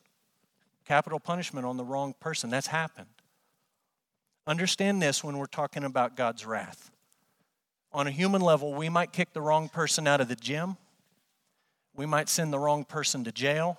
capital 0.89 1.19
punishment 1.19 1.67
on 1.67 1.77
the 1.77 1.83
wrong 1.83 2.15
person. 2.19 2.49
That's 2.49 2.65
happened. 2.65 3.05
Understand 4.47 4.99
this 4.99 5.23
when 5.23 5.37
we're 5.37 5.45
talking 5.45 5.83
about 5.83 6.17
God's 6.17 6.47
wrath. 6.47 6.89
On 7.93 8.07
a 8.07 8.11
human 8.11 8.41
level, 8.41 8.73
we 8.73 8.89
might 8.89 9.13
kick 9.13 9.31
the 9.33 9.41
wrong 9.41 9.69
person 9.69 10.07
out 10.07 10.19
of 10.19 10.27
the 10.27 10.35
gym, 10.35 10.77
we 11.95 12.07
might 12.07 12.27
send 12.27 12.51
the 12.51 12.57
wrong 12.57 12.85
person 12.85 13.23
to 13.25 13.31
jail, 13.31 13.77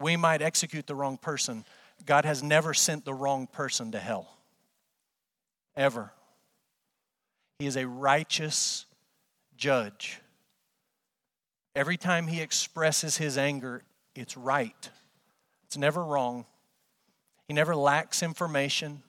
we 0.00 0.16
might 0.16 0.40
execute 0.40 0.86
the 0.86 0.94
wrong 0.94 1.18
person. 1.18 1.66
God 2.06 2.24
has 2.24 2.42
never 2.42 2.72
sent 2.72 3.04
the 3.04 3.12
wrong 3.12 3.46
person 3.46 3.92
to 3.92 3.98
hell. 3.98 4.38
Ever. 5.76 6.12
He 7.58 7.66
is 7.66 7.76
a 7.76 7.86
righteous 7.86 8.86
judge. 9.56 10.20
Every 11.74 11.98
time 11.98 12.26
he 12.26 12.40
expresses 12.40 13.18
his 13.18 13.36
anger, 13.36 13.82
it's 14.14 14.36
right. 14.36 14.88
It's 15.68 15.76
never 15.76 16.02
wrong. 16.02 16.46
He 17.46 17.52
never 17.52 17.76
lacks 17.76 18.22
information. 18.22 19.02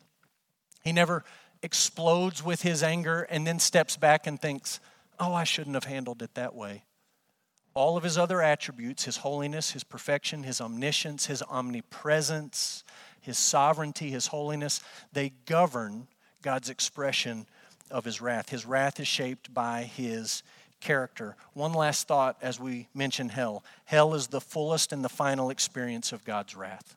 He 0.84 0.92
never 0.92 1.24
explodes 1.64 2.44
with 2.44 2.64
his 2.64 2.84
anger 2.84 3.22
and 3.22 3.48
then 3.48 3.60
steps 3.60 3.96
back 3.96 4.28
and 4.28 4.42
thinks, 4.42 4.82
oh, 5.22 5.34
I 5.34 5.46
shouldn't 5.46 5.76
have 5.76 5.86
handled 5.86 6.22
it 6.22 6.36
that 6.36 6.54
way. 6.54 6.84
All 7.74 7.96
of 7.96 8.04
his 8.04 8.18
other 8.18 8.42
attributes, 8.42 9.06
his 9.06 9.18
holiness, 9.18 9.72
his 9.72 9.86
perfection, 9.86 10.44
his 10.44 10.60
omniscience, 10.60 11.28
his 11.28 11.42
omnipresence, 11.44 12.84
his 13.22 13.38
sovereignty, 13.38 14.12
his 14.12 14.28
holiness, 14.28 14.82
they 15.14 15.30
govern 15.46 16.10
God's 16.42 16.70
expression 16.70 17.48
of 17.90 18.04
his 18.04 18.20
wrath. 18.20 18.50
His 18.50 18.66
wrath 18.66 19.00
is 19.00 19.08
shaped 19.08 19.54
by 19.54 19.84
his 19.84 20.44
character. 20.80 21.36
One 21.54 21.74
last 21.74 22.08
thought 22.08 22.38
as 22.42 22.60
we 22.60 22.88
mention 22.94 23.30
hell 23.30 23.64
hell 23.86 24.14
is 24.14 24.28
the 24.28 24.42
fullest 24.42 24.92
and 24.94 25.04
the 25.04 25.10
final 25.10 25.50
experience 25.50 26.12
of 26.12 26.24
God's 26.24 26.56
wrath. 26.56 26.96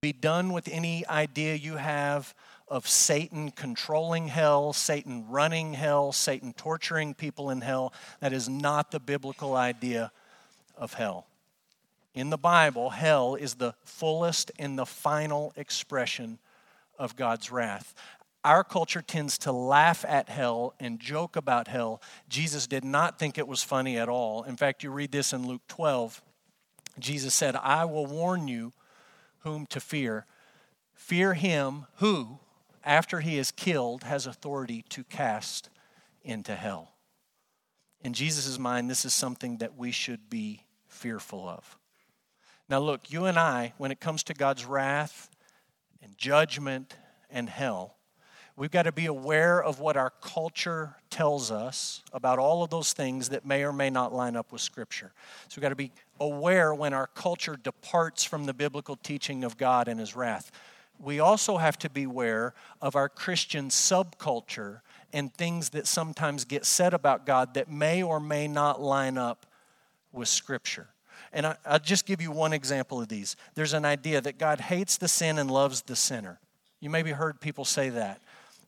Be 0.00 0.12
done 0.12 0.52
with 0.52 0.68
any 0.70 1.06
idea 1.06 1.54
you 1.54 1.76
have 1.76 2.34
of 2.68 2.88
Satan 2.88 3.50
controlling 3.50 4.28
hell, 4.28 4.72
Satan 4.72 5.26
running 5.28 5.74
hell, 5.74 6.12
Satan 6.12 6.52
torturing 6.52 7.14
people 7.14 7.50
in 7.50 7.60
hell. 7.60 7.92
That 8.20 8.32
is 8.32 8.48
not 8.48 8.90
the 8.90 9.00
biblical 9.00 9.54
idea 9.54 10.12
of 10.76 10.94
hell. 10.94 11.26
In 12.14 12.30
the 12.30 12.38
Bible, 12.38 12.90
hell 12.90 13.34
is 13.34 13.54
the 13.54 13.74
fullest 13.84 14.52
and 14.58 14.78
the 14.78 14.86
final 14.86 15.52
expression 15.56 16.38
of 16.98 17.16
God's 17.16 17.50
wrath. 17.50 17.94
Our 18.44 18.62
culture 18.62 19.00
tends 19.00 19.38
to 19.38 19.52
laugh 19.52 20.04
at 20.06 20.28
hell 20.28 20.74
and 20.78 21.00
joke 21.00 21.34
about 21.34 21.66
hell. 21.66 22.02
Jesus 22.28 22.66
did 22.66 22.84
not 22.84 23.18
think 23.18 23.38
it 23.38 23.48
was 23.48 23.62
funny 23.62 23.96
at 23.96 24.10
all. 24.10 24.42
In 24.42 24.56
fact, 24.58 24.82
you 24.82 24.90
read 24.90 25.12
this 25.12 25.32
in 25.32 25.46
Luke 25.46 25.62
12. 25.68 26.22
Jesus 26.98 27.32
said, 27.32 27.56
I 27.56 27.86
will 27.86 28.04
warn 28.04 28.46
you 28.46 28.74
whom 29.40 29.64
to 29.66 29.80
fear. 29.80 30.26
Fear 30.92 31.34
him 31.34 31.86
who, 31.96 32.38
after 32.84 33.20
he 33.20 33.38
is 33.38 33.50
killed, 33.50 34.04
has 34.04 34.26
authority 34.26 34.84
to 34.90 35.04
cast 35.04 35.70
into 36.22 36.54
hell. 36.54 36.92
In 38.02 38.12
Jesus' 38.12 38.58
mind, 38.58 38.90
this 38.90 39.06
is 39.06 39.14
something 39.14 39.56
that 39.58 39.74
we 39.74 39.90
should 39.90 40.28
be 40.28 40.64
fearful 40.86 41.48
of. 41.48 41.78
Now, 42.68 42.78
look, 42.78 43.10
you 43.10 43.24
and 43.24 43.38
I, 43.38 43.72
when 43.78 43.90
it 43.90 44.00
comes 44.00 44.22
to 44.24 44.34
God's 44.34 44.66
wrath 44.66 45.30
and 46.02 46.16
judgment 46.18 46.94
and 47.30 47.48
hell, 47.48 47.96
We've 48.56 48.70
got 48.70 48.84
to 48.84 48.92
be 48.92 49.06
aware 49.06 49.60
of 49.60 49.80
what 49.80 49.96
our 49.96 50.10
culture 50.20 50.94
tells 51.10 51.50
us 51.50 52.02
about 52.12 52.38
all 52.38 52.62
of 52.62 52.70
those 52.70 52.92
things 52.92 53.30
that 53.30 53.44
may 53.44 53.64
or 53.64 53.72
may 53.72 53.90
not 53.90 54.14
line 54.14 54.36
up 54.36 54.52
with 54.52 54.60
Scripture. 54.60 55.12
So 55.48 55.56
we've 55.56 55.62
got 55.62 55.70
to 55.70 55.74
be 55.74 55.90
aware 56.20 56.72
when 56.72 56.92
our 56.92 57.08
culture 57.08 57.56
departs 57.60 58.22
from 58.22 58.46
the 58.46 58.54
biblical 58.54 58.94
teaching 58.94 59.42
of 59.42 59.56
God 59.56 59.88
and 59.88 59.98
His 59.98 60.14
wrath. 60.14 60.52
We 61.00 61.18
also 61.18 61.56
have 61.56 61.76
to 61.80 61.90
be 61.90 62.04
aware 62.04 62.54
of 62.80 62.94
our 62.94 63.08
Christian 63.08 63.70
subculture 63.70 64.82
and 65.12 65.34
things 65.34 65.70
that 65.70 65.88
sometimes 65.88 66.44
get 66.44 66.64
said 66.64 66.94
about 66.94 67.26
God 67.26 67.54
that 67.54 67.68
may 67.68 68.04
or 68.04 68.20
may 68.20 68.46
not 68.46 68.80
line 68.80 69.18
up 69.18 69.46
with 70.12 70.28
Scripture. 70.28 70.86
And 71.32 71.46
I, 71.46 71.56
will 71.68 71.80
just 71.80 72.06
give 72.06 72.22
you 72.22 72.30
one 72.30 72.52
example 72.52 73.00
of 73.00 73.08
these. 73.08 73.34
There's 73.56 73.72
an 73.72 73.84
idea 73.84 74.20
that 74.20 74.38
God 74.38 74.60
hates 74.60 74.96
the 74.96 75.08
sin 75.08 75.40
and 75.40 75.50
loves 75.50 75.82
the 75.82 75.96
sinner. 75.96 76.38
You 76.78 76.90
maybe 76.90 77.10
heard 77.10 77.40
people 77.40 77.64
say 77.64 77.88
that 77.88 78.20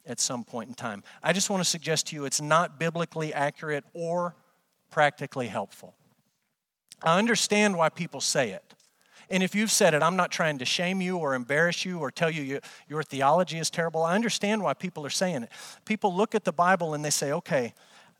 at 0.06 0.20
some 0.20 0.44
point 0.44 0.68
in 0.68 0.74
time. 0.74 1.02
I 1.22 1.32
just 1.32 1.50
want 1.50 1.62
to 1.62 1.68
suggest 1.68 2.08
to 2.08 2.16
you 2.16 2.24
it's 2.24 2.40
not 2.40 2.78
biblically 2.78 3.34
accurate 3.34 3.84
or 3.92 4.34
practically 4.90 5.48
helpful. 5.48 5.94
I 7.02 7.18
understand 7.18 7.76
why 7.76 7.88
people 7.88 8.20
say 8.20 8.50
it. 8.50 8.74
And 9.28 9.42
if 9.42 9.54
you've 9.54 9.72
said 9.72 9.92
it, 9.92 10.02
I'm 10.02 10.16
not 10.16 10.30
trying 10.30 10.58
to 10.58 10.64
shame 10.64 11.00
you 11.00 11.16
or 11.16 11.34
embarrass 11.34 11.84
you 11.84 11.98
or 11.98 12.10
tell 12.10 12.30
you, 12.30 12.42
you 12.42 12.60
your 12.88 13.02
theology 13.02 13.58
is 13.58 13.70
terrible. 13.70 14.02
I 14.02 14.14
understand 14.14 14.62
why 14.62 14.74
people 14.74 15.04
are 15.04 15.10
saying 15.10 15.42
it. 15.42 15.48
People 15.84 16.14
look 16.14 16.34
at 16.34 16.44
the 16.44 16.52
Bible 16.52 16.94
and 16.94 17.04
they 17.04 17.10
say, 17.10 17.32
okay, 17.32 17.74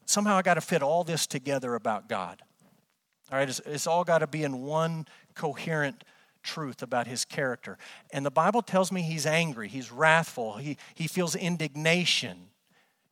somehow 0.05 0.37
I 0.37 0.43
got 0.43 0.55
to 0.55 0.61
fit 0.61 0.83
all 0.83 1.05
this 1.05 1.27
together 1.27 1.77
about 1.77 2.09
God. 2.09 2.43
All 3.31 3.39
right, 3.39 3.49
it's, 3.49 3.61
it's 3.61 3.87
all 3.87 4.05
got 4.05 4.19
to 4.19 4.27
be 4.27 4.43
in 4.43 4.63
one 4.63 5.07
coherent 5.35 6.03
truth 6.47 6.83
about 6.83 7.07
his 7.07 7.27
character. 7.27 7.77
And 8.13 8.25
the 8.25 8.31
Bible 8.31 8.63
tells 8.63 8.91
me 8.91 9.03
he's 9.03 9.27
angry, 9.27 9.69
he's 9.69 9.93
wrathful, 9.93 10.57
he, 10.57 10.79
he 10.95 11.07
feels 11.07 11.35
indignation. 11.35 12.49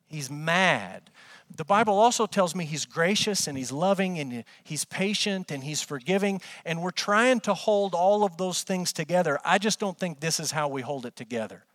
He's 0.07 0.29
mad. 0.29 1.09
The 1.55 1.65
Bible 1.65 1.97
also 1.97 2.25
tells 2.25 2.55
me 2.55 2.65
he's 2.65 2.85
gracious 2.85 3.47
and 3.47 3.57
he's 3.57 3.71
loving 3.71 4.19
and 4.19 4.43
he's 4.63 4.85
patient 4.85 5.51
and 5.51 5.63
he's 5.63 5.81
forgiving. 5.81 6.41
And 6.63 6.81
we're 6.81 6.91
trying 6.91 7.39
to 7.41 7.53
hold 7.53 7.93
all 7.93 8.23
of 8.23 8.37
those 8.37 8.63
things 8.63 8.93
together. 8.93 9.39
I 9.43 9.57
just 9.57 9.79
don't 9.79 9.97
think 9.97 10.19
this 10.19 10.39
is 10.39 10.51
how 10.51 10.67
we 10.67 10.81
hold 10.81 11.05
it 11.05 11.15
together. 11.15 11.65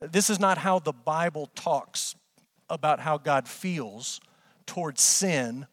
This 0.00 0.30
is 0.30 0.40
not 0.40 0.58
how 0.58 0.78
the 0.78 0.92
Bible 0.92 1.50
talks 1.54 2.14
about 2.68 3.00
how 3.00 3.18
God 3.18 3.46
feels 3.46 4.20
towards 4.66 5.02
sin 5.02 5.66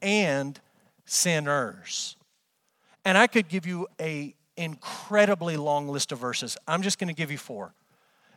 and 0.00 0.58
sinners. 1.04 2.16
And 3.04 3.16
I 3.16 3.26
could 3.26 3.48
give 3.48 3.66
you 3.66 3.86
a 4.00 4.34
incredibly 4.58 5.56
long 5.56 5.88
list 5.88 6.12
of 6.12 6.18
verses. 6.18 6.58
I'm 6.66 6.82
just 6.82 6.98
going 6.98 7.08
to 7.08 7.14
give 7.14 7.30
you 7.30 7.38
four. 7.38 7.72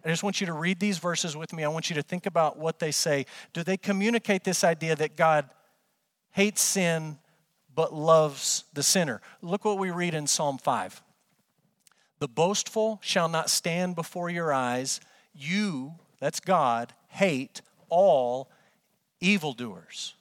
I 0.06 0.10
just 0.10 0.24
want 0.24 0.40
you 0.42 0.48
to 0.48 0.54
read 0.54 0.80
these 0.80 0.98
verses 0.98 1.36
with 1.36 1.54
me. 1.54 1.64
I 1.64 1.68
want 1.68 1.90
you 1.90 1.96
to 1.96 2.02
think 2.02 2.26
about 2.26 2.58
what 2.58 2.80
they 2.80 2.92
say. 2.92 3.26
Do 3.54 3.64
they 3.64 3.78
communicate 3.78 4.44
this 4.44 4.64
idea 4.64 4.96
that 4.96 5.16
God 5.16 5.50
hates 6.32 6.62
sin 6.62 7.20
but 7.76 7.94
loves 7.94 8.64
the 8.74 8.84
sinner? 8.84 9.22
Look 9.42 9.66
what 9.66 9.78
we 9.78 9.92
read 9.92 10.14
in 10.14 10.26
Psalm 10.28 10.58
5. 10.58 11.04
The 12.20 12.28
boastful 12.28 13.00
shall 13.04 13.30
not 13.30 13.50
stand 13.50 13.96
before 13.96 14.30
your 14.30 14.54
eyes. 14.54 15.02
You, 15.34 15.96
that's 16.20 16.40
God, 16.40 16.94
hate 17.10 17.62
all 17.90 18.50
evildoers. 19.20 20.16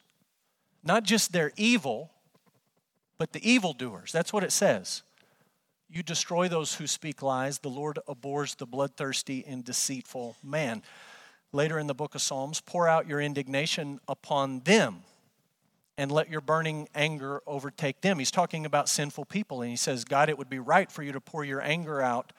Not 0.83 1.05
just 1.05 1.33
their 1.33 1.53
evil, 1.57 2.11
but 3.19 3.33
the 3.33 3.51
evildoers. 3.51 4.13
That's 4.13 4.33
what 4.33 4.45
it 4.45 4.53
says. 4.53 5.03
You 5.93 6.05
destroy 6.05 6.49
those 6.49 6.75
who 6.75 6.87
speak 6.87 7.21
lies. 7.21 7.59
The 7.59 7.69
Lord 7.69 7.99
abhors 8.07 8.55
the 8.55 8.67
bloodthirsty 8.67 9.45
and 9.47 9.65
deceitful 9.65 10.37
man. 10.43 10.83
Later 11.53 11.81
in 11.81 11.89
the 11.89 11.95
book 11.95 12.15
of 12.15 12.23
Psalms, 12.23 12.61
pour 12.61 12.87
out 12.87 13.09
your 13.09 13.21
indignation 13.21 13.99
upon 14.07 14.61
them 14.61 15.03
and 15.99 16.13
let 16.13 16.31
your 16.31 16.41
burning 16.41 16.89
anger 16.95 17.43
overtake 17.45 18.03
them. 18.03 18.21
He's 18.21 18.31
talking 18.31 18.65
about 18.65 18.89
sinful 18.89 19.25
people, 19.25 19.63
and 19.63 19.71
he 19.71 19.77
says, 19.77 20.05
God, 20.05 20.29
it 20.29 20.39
would 20.39 20.49
be 20.49 20.61
right 20.61 20.91
for 20.91 21.03
you 21.03 21.13
to 21.13 21.21
pour 21.21 21.45
your 21.45 21.61
anger 21.61 22.01
out, 22.01 22.33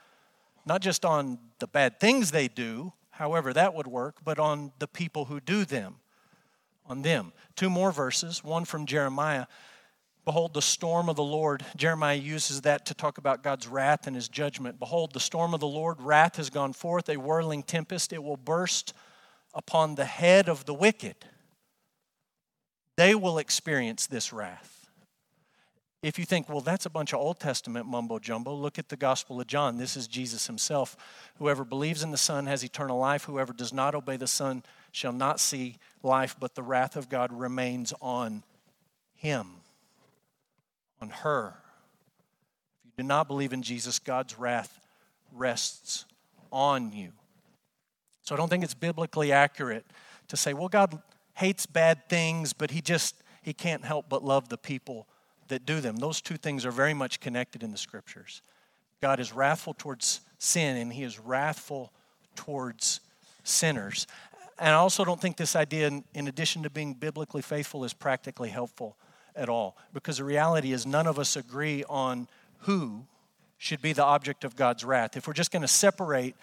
not 0.66 0.82
just 0.82 1.04
on 1.04 1.38
the 1.60 1.68
bad 1.68 2.00
things 2.00 2.32
they 2.32 2.48
do, 2.48 2.94
however 3.12 3.52
that 3.54 3.74
would 3.74 3.86
work, 3.86 4.18
but 4.24 4.40
on 4.40 4.72
the 4.80 4.88
people 4.88 5.26
who 5.26 5.42
do 5.42 5.66
them, 5.66 5.98
on 6.88 7.02
them. 7.02 7.34
Two 7.56 7.70
more 7.70 7.92
verses, 7.92 8.44
one 8.44 8.64
from 8.64 8.86
Jeremiah. 8.86 9.46
Behold, 10.24 10.54
the 10.54 10.62
storm 10.62 11.10
of 11.10 11.16
the 11.16 11.24
Lord. 11.24 11.66
Jeremiah 11.76 12.16
uses 12.16 12.62
that 12.62 12.86
to 12.86 12.94
talk 12.94 13.18
about 13.18 13.42
God's 13.42 13.68
wrath 13.68 14.06
and 14.06 14.16
his 14.16 14.30
judgment. 14.30 14.80
Behold, 14.80 15.14
the 15.14 15.20
storm 15.20 15.54
of 15.54 15.60
the 15.60 15.68
Lord, 15.68 16.00
wrath 16.00 16.36
has 16.36 16.52
gone 16.52 16.74
forth, 16.74 17.10
a 17.10 17.18
whirling 17.18 17.64
tempest. 17.64 18.14
It 18.14 18.24
will 18.24 18.38
burst 18.38 18.94
upon 19.54 19.96
the 19.96 20.06
head 20.06 20.48
of 20.48 20.66
the 20.66 20.76
wicked. 20.76 21.16
They 22.98 23.16
will 23.16 23.40
experience 23.40 24.06
this 24.06 24.32
wrath. 24.32 24.90
If 26.04 26.20
you 26.20 26.26
think, 26.26 26.50
well, 26.50 26.62
that's 26.62 26.86
a 26.86 26.90
bunch 26.90 27.14
of 27.14 27.20
Old 27.20 27.40
Testament 27.40 27.88
mumbo 27.88 28.20
jumbo, 28.20 28.54
look 28.54 28.78
at 28.78 28.90
the 28.90 28.98
Gospel 28.98 29.40
of 29.40 29.48
John. 29.48 29.78
This 29.78 29.96
is 29.96 30.08
Jesus 30.08 30.48
himself. 30.48 30.96
Whoever 31.38 31.64
believes 31.64 32.04
in 32.04 32.12
the 32.12 32.18
Son 32.18 32.46
has 32.46 32.64
eternal 32.64 32.98
life. 32.98 33.26
Whoever 33.26 33.54
does 33.54 33.74
not 33.74 33.96
obey 33.96 34.18
the 34.18 34.28
Son 34.28 34.64
shall 34.92 35.14
not 35.14 35.40
see 35.40 35.78
life, 36.04 36.36
but 36.40 36.54
the 36.54 36.64
wrath 36.64 36.96
of 36.96 37.10
God 37.10 37.32
remains 37.32 37.94
on 38.02 38.44
him 39.16 39.61
on 41.02 41.10
her. 41.10 41.56
If 42.84 42.86
you 42.86 43.04
do 43.04 43.08
not 43.08 43.28
believe 43.28 43.54
in 43.54 43.62
Jesus, 43.62 44.00
God's 44.00 44.38
wrath 44.38 44.80
rests 45.34 46.06
on 46.52 46.92
you. 46.92 47.12
So 48.22 48.36
I 48.36 48.38
don't 48.38 48.50
think 48.50 48.64
it's 48.64 48.74
biblically 48.74 49.32
accurate 49.32 49.86
to 50.28 50.38
say, 50.38 50.54
well, 50.54 50.70
God 50.70 51.02
hates 51.34 51.66
bad 51.66 52.08
things, 52.08 52.54
but 52.54 52.72
he 52.72 52.82
just 52.82 53.16
he 53.42 53.54
can't 53.54 53.84
help 53.84 54.08
but 54.08 54.24
love 54.24 54.50
the 54.50 54.58
people 54.58 55.08
that 55.48 55.66
do 55.66 55.82
them. 55.82 55.96
Those 55.96 56.22
two 56.22 56.38
things 56.38 56.66
are 56.66 56.72
very 56.72 56.94
much 56.94 57.20
connected 57.20 57.64
in 57.64 57.72
the 57.72 57.78
scriptures. 57.78 58.44
God 59.02 59.20
is 59.20 59.34
wrathful 59.34 59.74
towards 59.74 60.22
sin 60.38 60.78
and 60.78 60.94
he 60.94 61.02
is 61.04 61.20
wrathful 61.20 61.92
towards 62.36 63.00
sinners. 63.44 64.06
And 64.60 64.70
I 64.70 64.74
also 64.74 65.04
don't 65.04 65.20
think 65.20 65.38
this 65.38 65.56
idea, 65.56 65.90
in 66.14 66.28
addition 66.28 66.62
to 66.64 66.70
being 66.70 66.94
biblically 66.94 67.42
faithful, 67.42 67.84
is 67.84 67.94
practically 67.94 68.50
helpful 68.50 68.96
at 69.36 69.50
all. 69.50 69.78
Because 69.94 70.18
the 70.18 70.24
reality 70.24 70.72
is, 70.72 70.86
none 70.86 71.08
of 71.08 71.20
us 71.20 71.36
agree 71.36 71.84
on 71.90 72.28
who 72.60 73.06
should 73.58 73.82
be 73.82 73.94
the 73.94 74.04
object 74.04 74.44
of 74.44 74.56
God's 74.56 74.84
wrath. 74.84 75.16
If 75.16 75.28
we're 75.28 75.34
just 75.34 75.52
going 75.52 75.62
to 75.62 75.68
separate 75.68 76.36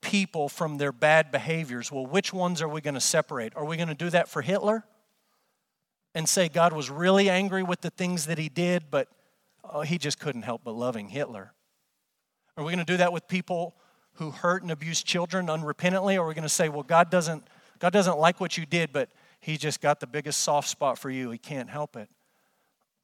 people 0.00 0.48
from 0.48 0.78
their 0.78 0.92
bad 0.92 1.30
behaviors, 1.30 1.90
well, 1.90 2.06
which 2.06 2.32
ones 2.32 2.60
are 2.60 2.68
we 2.68 2.80
going 2.80 2.94
to 2.94 3.00
separate? 3.00 3.54
Are 3.56 3.64
we 3.64 3.76
going 3.76 3.88
to 3.88 3.94
do 3.94 4.10
that 4.10 4.28
for 4.28 4.42
Hitler 4.42 4.84
and 6.14 6.28
say 6.28 6.48
God 6.48 6.72
was 6.72 6.90
really 6.90 7.30
angry 7.30 7.62
with 7.62 7.80
the 7.80 7.90
things 7.90 8.26
that 8.26 8.38
he 8.38 8.48
did, 8.48 8.84
but 8.90 9.08
oh, 9.64 9.82
he 9.82 9.98
just 9.98 10.18
couldn't 10.18 10.42
help 10.42 10.62
but 10.64 10.72
loving 10.72 11.08
Hitler? 11.08 11.52
Are 12.56 12.64
we 12.64 12.72
going 12.72 12.84
to 12.84 12.92
do 12.92 12.98
that 12.98 13.12
with 13.12 13.26
people 13.28 13.74
who 14.14 14.30
hurt 14.30 14.62
and 14.62 14.70
abuse 14.70 15.02
children 15.02 15.46
unrepentantly? 15.46 16.16
Or 16.16 16.24
are 16.24 16.28
we 16.28 16.34
going 16.34 16.42
to 16.42 16.48
say, 16.48 16.68
well, 16.68 16.82
God 16.82 17.10
doesn't, 17.10 17.46
God 17.78 17.92
doesn't 17.92 18.18
like 18.18 18.38
what 18.40 18.58
you 18.58 18.66
did, 18.66 18.92
but 18.92 19.08
he 19.40 19.56
just 19.56 19.80
got 19.80 20.00
the 20.00 20.06
biggest 20.06 20.40
soft 20.40 20.68
spot 20.68 20.98
for 20.98 21.08
you. 21.08 21.30
He 21.30 21.38
can't 21.38 21.70
help 21.70 21.96
it. 21.96 22.10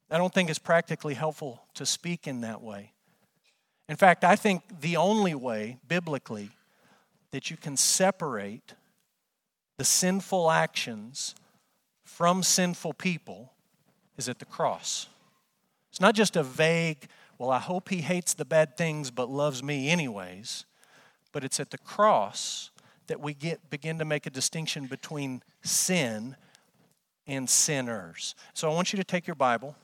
I 0.09 0.17
don't 0.17 0.33
think 0.33 0.49
it's 0.49 0.59
practically 0.59 1.13
helpful 1.13 1.63
to 1.75 1.85
speak 1.85 2.27
in 2.27 2.41
that 2.41 2.61
way. 2.61 2.93
In 3.89 3.95
fact, 3.95 4.23
I 4.23 4.35
think 4.35 4.81
the 4.81 4.97
only 4.97 5.35
way, 5.35 5.77
biblically, 5.87 6.49
that 7.31 7.49
you 7.49 7.57
can 7.57 7.77
separate 7.77 8.73
the 9.77 9.83
sinful 9.83 10.49
actions 10.49 11.35
from 12.03 12.41
sinful 12.41 12.93
people 12.93 13.53
is 14.17 14.27
at 14.27 14.39
the 14.39 14.45
cross. 14.45 15.07
It's 15.89 16.01
not 16.01 16.15
just 16.15 16.35
a 16.35 16.43
vague, 16.43 17.07
well, 17.37 17.49
I 17.49 17.59
hope 17.59 17.89
he 17.89 18.01
hates 18.01 18.33
the 18.33 18.45
bad 18.45 18.77
things 18.77 19.11
but 19.11 19.29
loves 19.29 19.61
me 19.61 19.89
anyways, 19.89 20.65
but 21.31 21.43
it's 21.43 21.59
at 21.59 21.69
the 21.69 21.77
cross 21.77 22.71
that 23.07 23.19
we 23.19 23.33
get, 23.33 23.69
begin 23.69 23.99
to 23.99 24.05
make 24.05 24.25
a 24.25 24.29
distinction 24.29 24.85
between 24.85 25.43
sin 25.63 26.35
and 27.25 27.49
sinners. 27.49 28.35
So 28.53 28.69
I 28.69 28.73
want 28.73 28.93
you 28.93 28.97
to 28.97 29.03
take 29.03 29.27
your 29.27 29.35
Bible. 29.35 29.75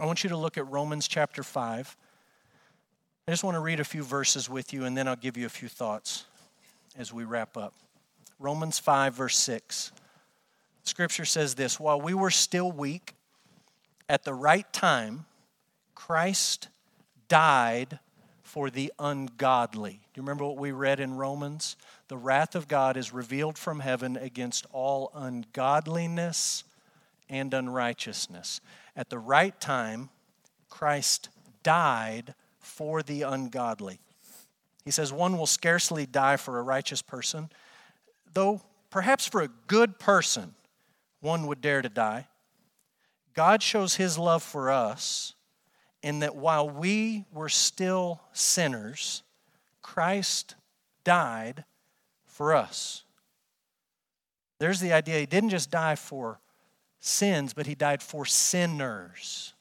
I 0.00 0.06
want 0.06 0.24
you 0.24 0.30
to 0.30 0.36
look 0.36 0.58
at 0.58 0.68
Romans 0.68 1.06
chapter 1.06 1.44
5. 1.44 1.96
I 3.28 3.30
just 3.30 3.44
want 3.44 3.54
to 3.54 3.60
read 3.60 3.78
a 3.78 3.84
few 3.84 4.02
verses 4.02 4.50
with 4.50 4.72
you, 4.72 4.84
and 4.84 4.96
then 4.96 5.06
I'll 5.06 5.14
give 5.14 5.36
you 5.36 5.46
a 5.46 5.50
few 5.50 5.68
thoughts 5.68 6.24
as 6.98 7.12
we 7.12 7.22
wrap 7.22 7.56
up. 7.56 7.74
Romans 8.40 8.80
5, 8.80 9.14
verse 9.14 9.36
6. 9.38 9.92
Scripture 10.82 11.24
says 11.24 11.54
this 11.54 11.78
While 11.78 12.00
we 12.00 12.12
were 12.12 12.30
still 12.30 12.72
weak, 12.72 13.14
at 14.08 14.24
the 14.24 14.34
right 14.34 14.70
time, 14.72 15.26
Christ 15.94 16.68
died 17.28 18.00
for 18.42 18.70
the 18.70 18.92
ungodly. 18.98 20.00
Do 20.12 20.20
you 20.20 20.22
remember 20.22 20.44
what 20.44 20.58
we 20.58 20.72
read 20.72 20.98
in 20.98 21.16
Romans? 21.16 21.76
The 22.08 22.16
wrath 22.16 22.56
of 22.56 22.66
God 22.66 22.96
is 22.96 23.12
revealed 23.12 23.56
from 23.56 23.78
heaven 23.78 24.16
against 24.16 24.66
all 24.72 25.12
ungodliness 25.14 26.64
and 27.28 27.54
unrighteousness. 27.54 28.60
At 28.96 29.10
the 29.10 29.18
right 29.18 29.58
time, 29.60 30.10
Christ 30.68 31.28
died 31.62 32.34
for 32.58 33.02
the 33.02 33.22
ungodly. 33.22 34.00
He 34.84 34.90
says, 34.90 35.12
One 35.12 35.38
will 35.38 35.46
scarcely 35.46 36.06
die 36.06 36.36
for 36.36 36.58
a 36.58 36.62
righteous 36.62 37.02
person, 37.02 37.50
though 38.32 38.60
perhaps 38.90 39.26
for 39.26 39.40
a 39.40 39.48
good 39.66 39.98
person, 39.98 40.54
one 41.20 41.46
would 41.46 41.60
dare 41.60 41.82
to 41.82 41.88
die. 41.88 42.28
God 43.34 43.62
shows 43.62 43.96
his 43.96 44.18
love 44.18 44.42
for 44.42 44.70
us 44.70 45.34
in 46.02 46.20
that 46.20 46.36
while 46.36 46.68
we 46.68 47.24
were 47.32 47.48
still 47.48 48.20
sinners, 48.32 49.22
Christ 49.82 50.54
died 51.02 51.64
for 52.26 52.54
us. 52.54 53.04
There's 54.58 54.80
the 54.80 54.92
idea 54.92 55.18
he 55.18 55.26
didn't 55.26 55.50
just 55.50 55.70
die 55.70 55.96
for 55.96 56.40
sins, 57.04 57.52
but 57.52 57.66
he 57.66 57.74
died 57.74 58.02
for 58.02 58.24
sinners. 58.24 59.52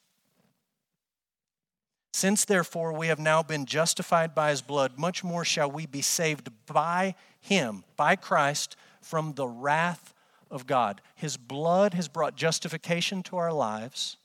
Since 2.13 2.45
therefore 2.45 2.93
we 2.93 3.07
have 3.07 3.19
now 3.19 3.43
been 3.43 3.65
justified 3.65 4.33
by 4.33 4.51
his 4.51 4.61
blood, 4.61 4.97
much 4.97 5.23
more 5.23 5.43
shall 5.43 5.69
we 5.69 5.85
be 5.85 6.01
saved 6.01 6.49
by 6.65 7.15
him, 7.41 7.83
by 7.97 8.15
Christ, 8.15 8.75
from 9.01 9.33
the 9.33 9.47
wrath 9.47 10.13
of 10.49 10.67
God. 10.67 11.01
His 11.15 11.35
blood 11.35 11.95
has 11.95 12.07
brought 12.07 12.35
justification 12.35 13.23
to 13.23 13.37
our 13.37 13.51
lives, 13.51 14.17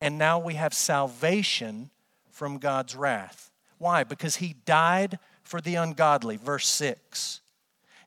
and 0.00 0.18
now 0.18 0.38
we 0.38 0.54
have 0.54 0.74
salvation 0.74 1.90
from 2.30 2.58
God's 2.58 2.96
wrath. 2.96 3.50
Why? 3.78 4.04
Because 4.04 4.36
he 4.36 4.56
died 4.66 5.18
for 5.42 5.60
the 5.60 5.76
ungodly, 5.76 6.36
verse 6.36 6.66
6. 6.68 7.40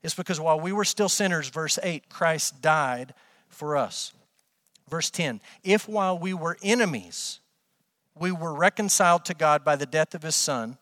It's 0.02 0.14
because 0.14 0.38
while 0.38 0.60
we 0.60 0.72
were 0.72 0.84
still 0.84 1.08
sinners, 1.08 1.48
verse 1.48 1.78
8, 1.82 2.08
Christ 2.08 2.60
died 2.60 3.14
for 3.54 3.76
us. 3.76 4.12
Verse 4.88 5.10
10 5.10 5.40
If 5.62 5.88
while 5.88 6.18
we 6.18 6.34
were 6.34 6.58
enemies, 6.62 7.40
we 8.14 8.30
were 8.30 8.54
reconciled 8.54 9.24
to 9.26 9.34
God 9.34 9.64
by 9.64 9.76
the 9.76 9.86
death 9.86 10.14
of 10.14 10.22
his 10.22 10.36
Son, 10.36 10.78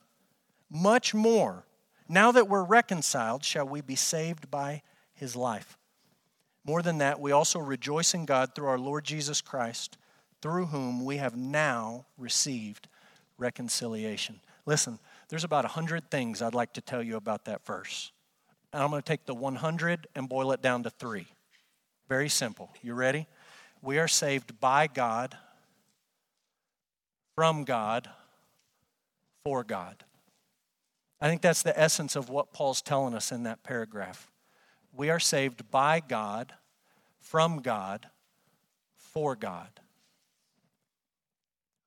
much 0.71 1.15
more, 1.15 1.65
now 2.09 2.33
that 2.33 2.49
we're 2.49 2.65
reconciled, 2.65 3.45
shall 3.45 3.67
we 3.67 3.81
be 3.81 3.97
saved 3.97 4.51
by 4.51 4.83
his 5.15 5.37
life. 5.37 5.79
More 6.65 6.83
than 6.83 6.99
that, 6.99 7.21
we 7.21 7.33
also 7.33 7.59
rejoice 7.59 8.15
in 8.15 8.25
God 8.25 8.55
through 8.55 8.69
our 8.69 8.79
Lord 8.79 9.05
Jesus 9.05 9.41
Christ, 9.41 9.99
through 10.41 10.67
whom 10.67 11.05
we 11.05 11.17
have 11.17 11.37
now 11.37 12.07
received 12.19 12.89
reconciliation. 13.39 14.41
Listen, 14.67 14.99
there's 15.29 15.45
about 15.45 15.65
100 15.65 16.11
things 16.11 16.41
I'd 16.41 16.55
like 16.55 16.75
to 16.75 16.81
tell 16.81 17.03
you 17.03 17.17
about 17.17 17.47
that 17.47 17.65
verse. 17.65 18.13
And 18.73 18.83
I'm 18.83 18.91
going 18.91 19.03
to 19.03 19.07
take 19.07 19.27
the 19.27 19.35
100 19.35 20.07
and 20.15 20.29
boil 20.29 20.53
it 20.53 20.63
down 20.63 20.83
to 20.85 20.91
three. 20.91 21.27
Very 22.13 22.29
simple. 22.29 22.69
You 22.83 22.93
ready? 22.93 23.27
We 23.81 23.99
are 23.99 24.07
saved 24.07 24.61
by 24.61 24.87
God, 24.87 25.35
from 27.35 27.65
God, 27.65 28.07
for 29.47 29.65
God. 29.65 30.05
I 31.23 31.29
think 31.31 31.41
that's 31.41 31.63
the 31.63 31.81
essence 31.81 32.15
of 32.15 32.29
what 32.29 32.53
Paul's 32.53 32.83
telling 32.83 33.15
us 33.15 33.33
in 33.33 33.45
that 33.45 33.63
paragraph. 33.63 34.31
We 34.93 35.09
are 35.09 35.19
saved 35.19 35.71
by 35.71 36.01
God, 36.07 36.53
from 37.19 37.63
God, 37.63 38.09
for 38.95 39.35
God. 39.35 39.81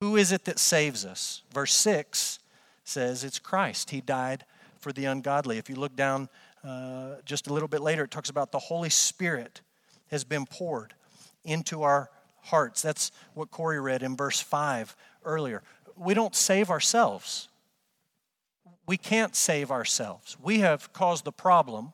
Who 0.02 0.16
is 0.16 0.32
it 0.32 0.46
that 0.46 0.58
saves 0.58 1.06
us? 1.06 1.44
Verse 1.54 1.76
6 1.76 2.40
says 2.84 3.24
it's 3.24 3.38
Christ. 3.38 3.92
He 3.92 4.02
died 4.02 4.44
for 4.80 4.92
the 4.92 5.06
ungodly. 5.06 5.60
If 5.60 5.70
you 5.70 5.76
look 5.76 5.96
down 5.96 6.30
uh, 6.64 7.18
just 7.26 7.46
a 7.46 7.54
little 7.54 7.70
bit 7.70 7.82
later, 7.82 8.06
it 8.06 8.10
talks 8.10 8.32
about 8.32 8.52
the 8.52 8.58
Holy 8.58 8.90
Spirit 8.90 9.62
has 10.12 10.24
been 10.24 10.46
poured 10.46 10.94
into 11.44 11.84
our 11.84 12.10
hearts. 12.42 12.82
That's 12.82 13.12
what 13.34 13.52
Corey 13.52 13.80
read 13.80 14.04
in 14.04 14.16
verse 14.16 14.40
5 14.40 14.96
earlier. 15.24 15.64
We 15.96 16.14
don't 16.14 16.36
save 16.36 16.70
ourselves. 16.70 17.50
We 18.88 18.98
can't 18.98 19.36
save 19.36 19.72
ourselves. 19.72 20.38
We 20.42 20.60
have 20.60 20.94
caused 20.94 21.26
the 21.26 21.32
problem. 21.32 21.94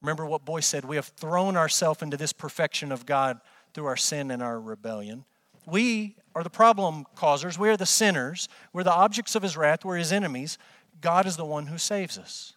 Remember 0.00 0.24
what 0.24 0.44
Boice 0.44 0.66
said 0.66 0.84
we 0.84 0.96
have 0.96 1.06
thrown 1.06 1.56
ourselves 1.56 2.02
into 2.02 2.16
this 2.16 2.32
perfection 2.32 2.90
of 2.90 3.04
God 3.04 3.40
through 3.74 3.86
our 3.86 3.96
sin 3.96 4.30
and 4.30 4.42
our 4.42 4.58
rebellion. 4.58 5.24
We 5.66 6.16
are 6.34 6.42
the 6.42 6.50
problem 6.50 7.04
causers. 7.14 7.58
We 7.58 7.68
are 7.68 7.76
the 7.76 7.86
sinners. 7.86 8.48
We're 8.72 8.84
the 8.84 8.92
objects 8.92 9.34
of 9.34 9.42
his 9.42 9.56
wrath. 9.56 9.84
We're 9.84 9.96
his 9.96 10.12
enemies. 10.12 10.56
God 11.00 11.26
is 11.26 11.36
the 11.36 11.44
one 11.44 11.66
who 11.66 11.78
saves 11.78 12.18
us. 12.18 12.54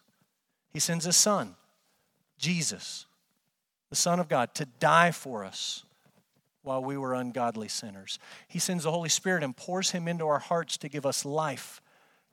He 0.72 0.80
sends 0.80 1.04
his 1.04 1.16
son, 1.16 1.54
Jesus, 2.38 3.06
the 3.94 4.00
Son 4.00 4.18
of 4.18 4.28
God, 4.28 4.52
to 4.56 4.66
die 4.80 5.12
for 5.12 5.44
us 5.44 5.84
while 6.64 6.82
we 6.82 6.96
were 6.96 7.14
ungodly 7.14 7.68
sinners. 7.68 8.18
He 8.48 8.58
sends 8.58 8.82
the 8.82 8.90
Holy 8.90 9.08
Spirit 9.08 9.44
and 9.44 9.56
pours 9.56 9.92
him 9.92 10.08
into 10.08 10.26
our 10.26 10.40
hearts 10.40 10.76
to 10.78 10.88
give 10.88 11.06
us 11.06 11.24
life 11.24 11.80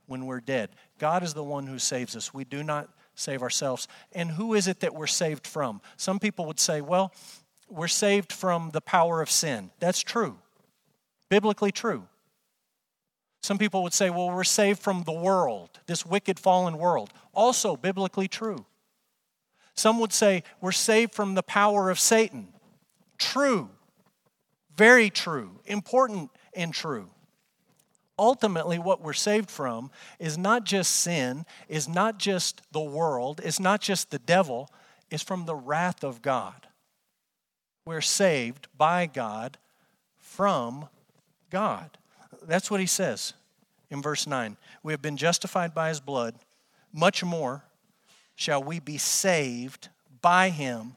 when 0.07 0.25
we're 0.25 0.39
dead. 0.39 0.71
God 0.97 1.21
is 1.21 1.35
the 1.35 1.43
one 1.43 1.67
who 1.67 1.77
saves 1.77 2.15
us. 2.15 2.33
We 2.33 2.45
do 2.45 2.63
not 2.63 2.89
save 3.13 3.43
ourselves. 3.43 3.87
And 4.11 4.31
who 4.31 4.55
is 4.55 4.67
it 4.67 4.79
that 4.79 4.95
we're 4.95 5.05
saved 5.05 5.45
from? 5.45 5.81
Some 5.97 6.17
people 6.17 6.45
would 6.47 6.59
say, 6.59 6.81
well, 6.81 7.13
we're 7.69 7.87
saved 7.87 8.33
from 8.33 8.71
the 8.71 8.81
power 8.81 9.21
of 9.21 9.29
sin. 9.29 9.69
That's 9.79 10.01
true 10.01 10.39
biblically 11.31 11.71
true. 11.71 12.03
Some 13.41 13.57
people 13.57 13.81
would 13.83 13.93
say, 13.93 14.09
well, 14.09 14.29
we're 14.29 14.43
saved 14.43 14.79
from 14.79 15.03
the 15.03 15.13
world, 15.13 15.79
this 15.87 16.05
wicked 16.05 16.37
fallen 16.37 16.77
world. 16.77 17.11
Also 17.33 17.77
biblically 17.77 18.27
true. 18.27 18.65
Some 19.81 19.99
would 19.99 20.13
say, 20.13 20.43
we're 20.61 20.71
saved 20.71 21.15
from 21.15 21.33
the 21.33 21.41
power 21.41 21.89
of 21.89 21.99
Satan. 21.99 22.49
True. 23.17 23.67
Very 24.77 25.09
true. 25.09 25.59
Important 25.65 26.29
and 26.53 26.71
true. 26.71 27.09
Ultimately, 28.19 28.77
what 28.77 29.01
we're 29.01 29.13
saved 29.13 29.49
from 29.49 29.89
is 30.19 30.37
not 30.37 30.65
just 30.65 30.91
sin, 30.91 31.47
is 31.67 31.89
not 31.89 32.19
just 32.19 32.61
the 32.71 32.79
world, 32.79 33.41
is 33.43 33.59
not 33.59 33.81
just 33.81 34.11
the 34.11 34.19
devil, 34.19 34.69
is 35.09 35.23
from 35.23 35.45
the 35.45 35.55
wrath 35.55 36.03
of 36.03 36.21
God. 36.21 36.67
We're 37.83 38.01
saved 38.01 38.67
by 38.77 39.07
God 39.07 39.57
from 40.19 40.89
God. 41.49 41.97
That's 42.43 42.69
what 42.69 42.81
he 42.81 42.85
says 42.85 43.33
in 43.89 44.03
verse 44.03 44.27
9. 44.27 44.57
We 44.83 44.93
have 44.93 45.01
been 45.01 45.17
justified 45.17 45.73
by 45.73 45.89
his 45.89 45.99
blood. 45.99 46.35
Much 46.93 47.23
more 47.23 47.63
shall 48.41 48.63
we 48.63 48.79
be 48.79 48.97
saved 48.97 49.89
by 50.21 50.49
him 50.49 50.95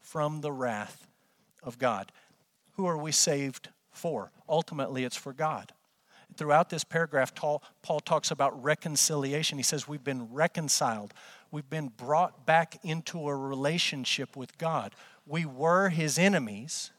from 0.00 0.40
the 0.40 0.52
wrath 0.52 1.06
of 1.62 1.78
God. 1.78 2.12
Who 2.72 2.86
are 2.86 2.98
we 2.98 3.12
saved 3.12 3.68
for? 3.90 4.30
Ultimately, 4.48 5.04
it's 5.04 5.16
for 5.16 5.32
God. 5.32 5.72
Throughout 6.36 6.70
this 6.70 6.84
paragraph, 6.84 7.34
Paul 7.34 7.62
talks 8.04 8.30
about 8.30 8.62
reconciliation. 8.62 9.58
He 9.58 9.64
says 9.64 9.88
we've 9.88 10.04
been 10.04 10.32
reconciled, 10.32 11.14
we've 11.50 11.70
been 11.70 11.88
brought 11.88 12.44
back 12.46 12.78
into 12.82 13.28
a 13.28 13.34
relationship 13.34 14.36
with 14.36 14.58
God. 14.58 14.94
We 15.26 15.46
were 15.46 15.88
his 15.88 16.18
enemies 16.18 16.90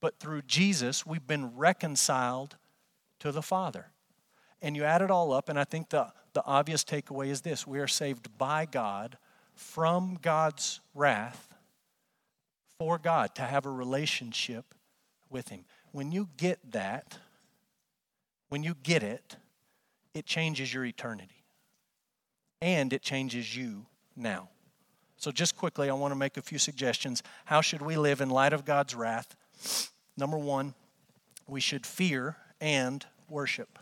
but 0.00 0.18
through 0.18 0.42
Jesus, 0.42 1.04
we've 1.04 1.26
been 1.26 1.56
reconciled 1.56 2.56
to 3.20 3.32
the 3.32 3.42
Father. 3.42 3.86
And 4.60 4.76
you 4.76 4.84
add 4.84 5.02
it 5.02 5.10
all 5.10 5.32
up, 5.32 5.48
and 5.48 5.58
I 5.58 5.64
think 5.64 5.90
the, 5.90 6.12
the 6.32 6.44
obvious 6.44 6.84
takeaway 6.84 7.28
is 7.28 7.42
this 7.42 7.66
we 7.66 7.78
are 7.78 7.86
saved 7.86 8.36
by 8.38 8.66
God 8.66 9.16
from 9.54 10.18
God's 10.20 10.80
wrath 10.94 11.54
for 12.78 12.98
God 12.98 13.34
to 13.34 13.42
have 13.42 13.66
a 13.66 13.70
relationship 13.70 14.74
with 15.30 15.48
Him. 15.48 15.64
When 15.92 16.12
you 16.12 16.28
get 16.36 16.58
that, 16.72 17.18
when 18.48 18.62
you 18.62 18.74
get 18.82 19.02
it, 19.02 19.36
it 20.14 20.26
changes 20.26 20.72
your 20.72 20.84
eternity. 20.84 21.44
And 22.60 22.92
it 22.92 23.02
changes 23.02 23.56
you 23.56 23.86
now. 24.16 24.48
So, 25.16 25.32
just 25.32 25.56
quickly, 25.56 25.90
I 25.90 25.94
want 25.94 26.12
to 26.12 26.18
make 26.18 26.36
a 26.36 26.42
few 26.42 26.58
suggestions. 26.58 27.22
How 27.44 27.60
should 27.60 27.82
we 27.82 27.96
live 27.96 28.20
in 28.20 28.30
light 28.30 28.52
of 28.52 28.64
God's 28.64 28.94
wrath? 28.94 29.36
Number 30.16 30.38
one, 30.38 30.74
we 31.46 31.60
should 31.60 31.84
fear 31.84 32.36
and 32.60 33.04
worship. 33.28 33.78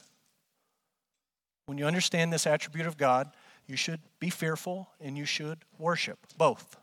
When 1.66 1.78
you 1.78 1.84
understand 1.84 2.32
this 2.32 2.46
attribute 2.46 2.86
of 2.86 2.96
God, 2.96 3.30
you 3.66 3.76
should 3.76 4.00
be 4.20 4.30
fearful 4.30 4.88
and 5.00 5.18
you 5.18 5.24
should 5.24 5.58
worship 5.78 6.18
both. 6.38 6.76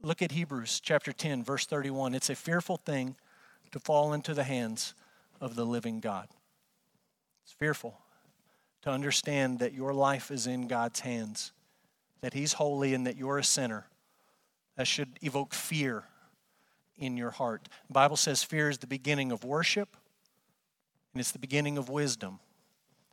Look 0.00 0.22
at 0.22 0.32
Hebrews 0.32 0.80
chapter 0.80 1.12
10, 1.12 1.42
verse 1.42 1.66
31. 1.66 2.14
It's 2.14 2.30
a 2.30 2.36
fearful 2.36 2.76
thing 2.76 3.16
to 3.72 3.80
fall 3.80 4.12
into 4.12 4.34
the 4.34 4.44
hands 4.44 4.94
of 5.40 5.56
the 5.56 5.64
living 5.64 5.98
God. 5.98 6.28
It's 7.44 7.52
fearful 7.52 7.98
to 8.82 8.90
understand 8.90 9.58
that 9.58 9.72
your 9.72 9.92
life 9.92 10.30
is 10.30 10.46
in 10.46 10.68
God's 10.68 11.00
hands, 11.00 11.52
that 12.20 12.34
He's 12.34 12.54
holy 12.54 12.94
and 12.94 13.06
that 13.06 13.16
you're 13.16 13.38
a 13.38 13.44
sinner. 13.44 13.86
That 14.76 14.86
should 14.86 15.18
evoke 15.22 15.54
fear 15.54 16.04
in 16.96 17.16
your 17.16 17.30
heart. 17.30 17.68
The 17.88 17.92
Bible 17.92 18.16
says 18.16 18.44
fear 18.44 18.68
is 18.68 18.78
the 18.78 18.86
beginning 18.86 19.32
of 19.32 19.44
worship 19.44 19.96
and 21.12 21.20
it's 21.20 21.32
the 21.32 21.38
beginning 21.38 21.78
of 21.78 21.88
wisdom. 21.88 22.38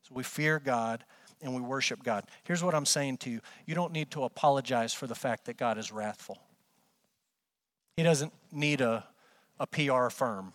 So 0.09 0.15
we 0.15 0.23
fear 0.23 0.59
God 0.59 1.03
and 1.41 1.55
we 1.55 1.61
worship 1.61 2.03
God. 2.03 2.25
Here's 2.43 2.63
what 2.63 2.75
I'm 2.75 2.85
saying 2.85 3.17
to 3.17 3.29
you 3.29 3.41
you 3.65 3.75
don't 3.75 3.93
need 3.93 4.11
to 4.11 4.23
apologize 4.23 4.93
for 4.93 5.07
the 5.07 5.15
fact 5.15 5.45
that 5.45 5.57
God 5.57 5.77
is 5.77 5.91
wrathful. 5.91 6.37
He 7.95 8.03
doesn't 8.03 8.33
need 8.51 8.81
a, 8.81 9.05
a 9.59 9.67
PR 9.67 10.09
firm 10.09 10.53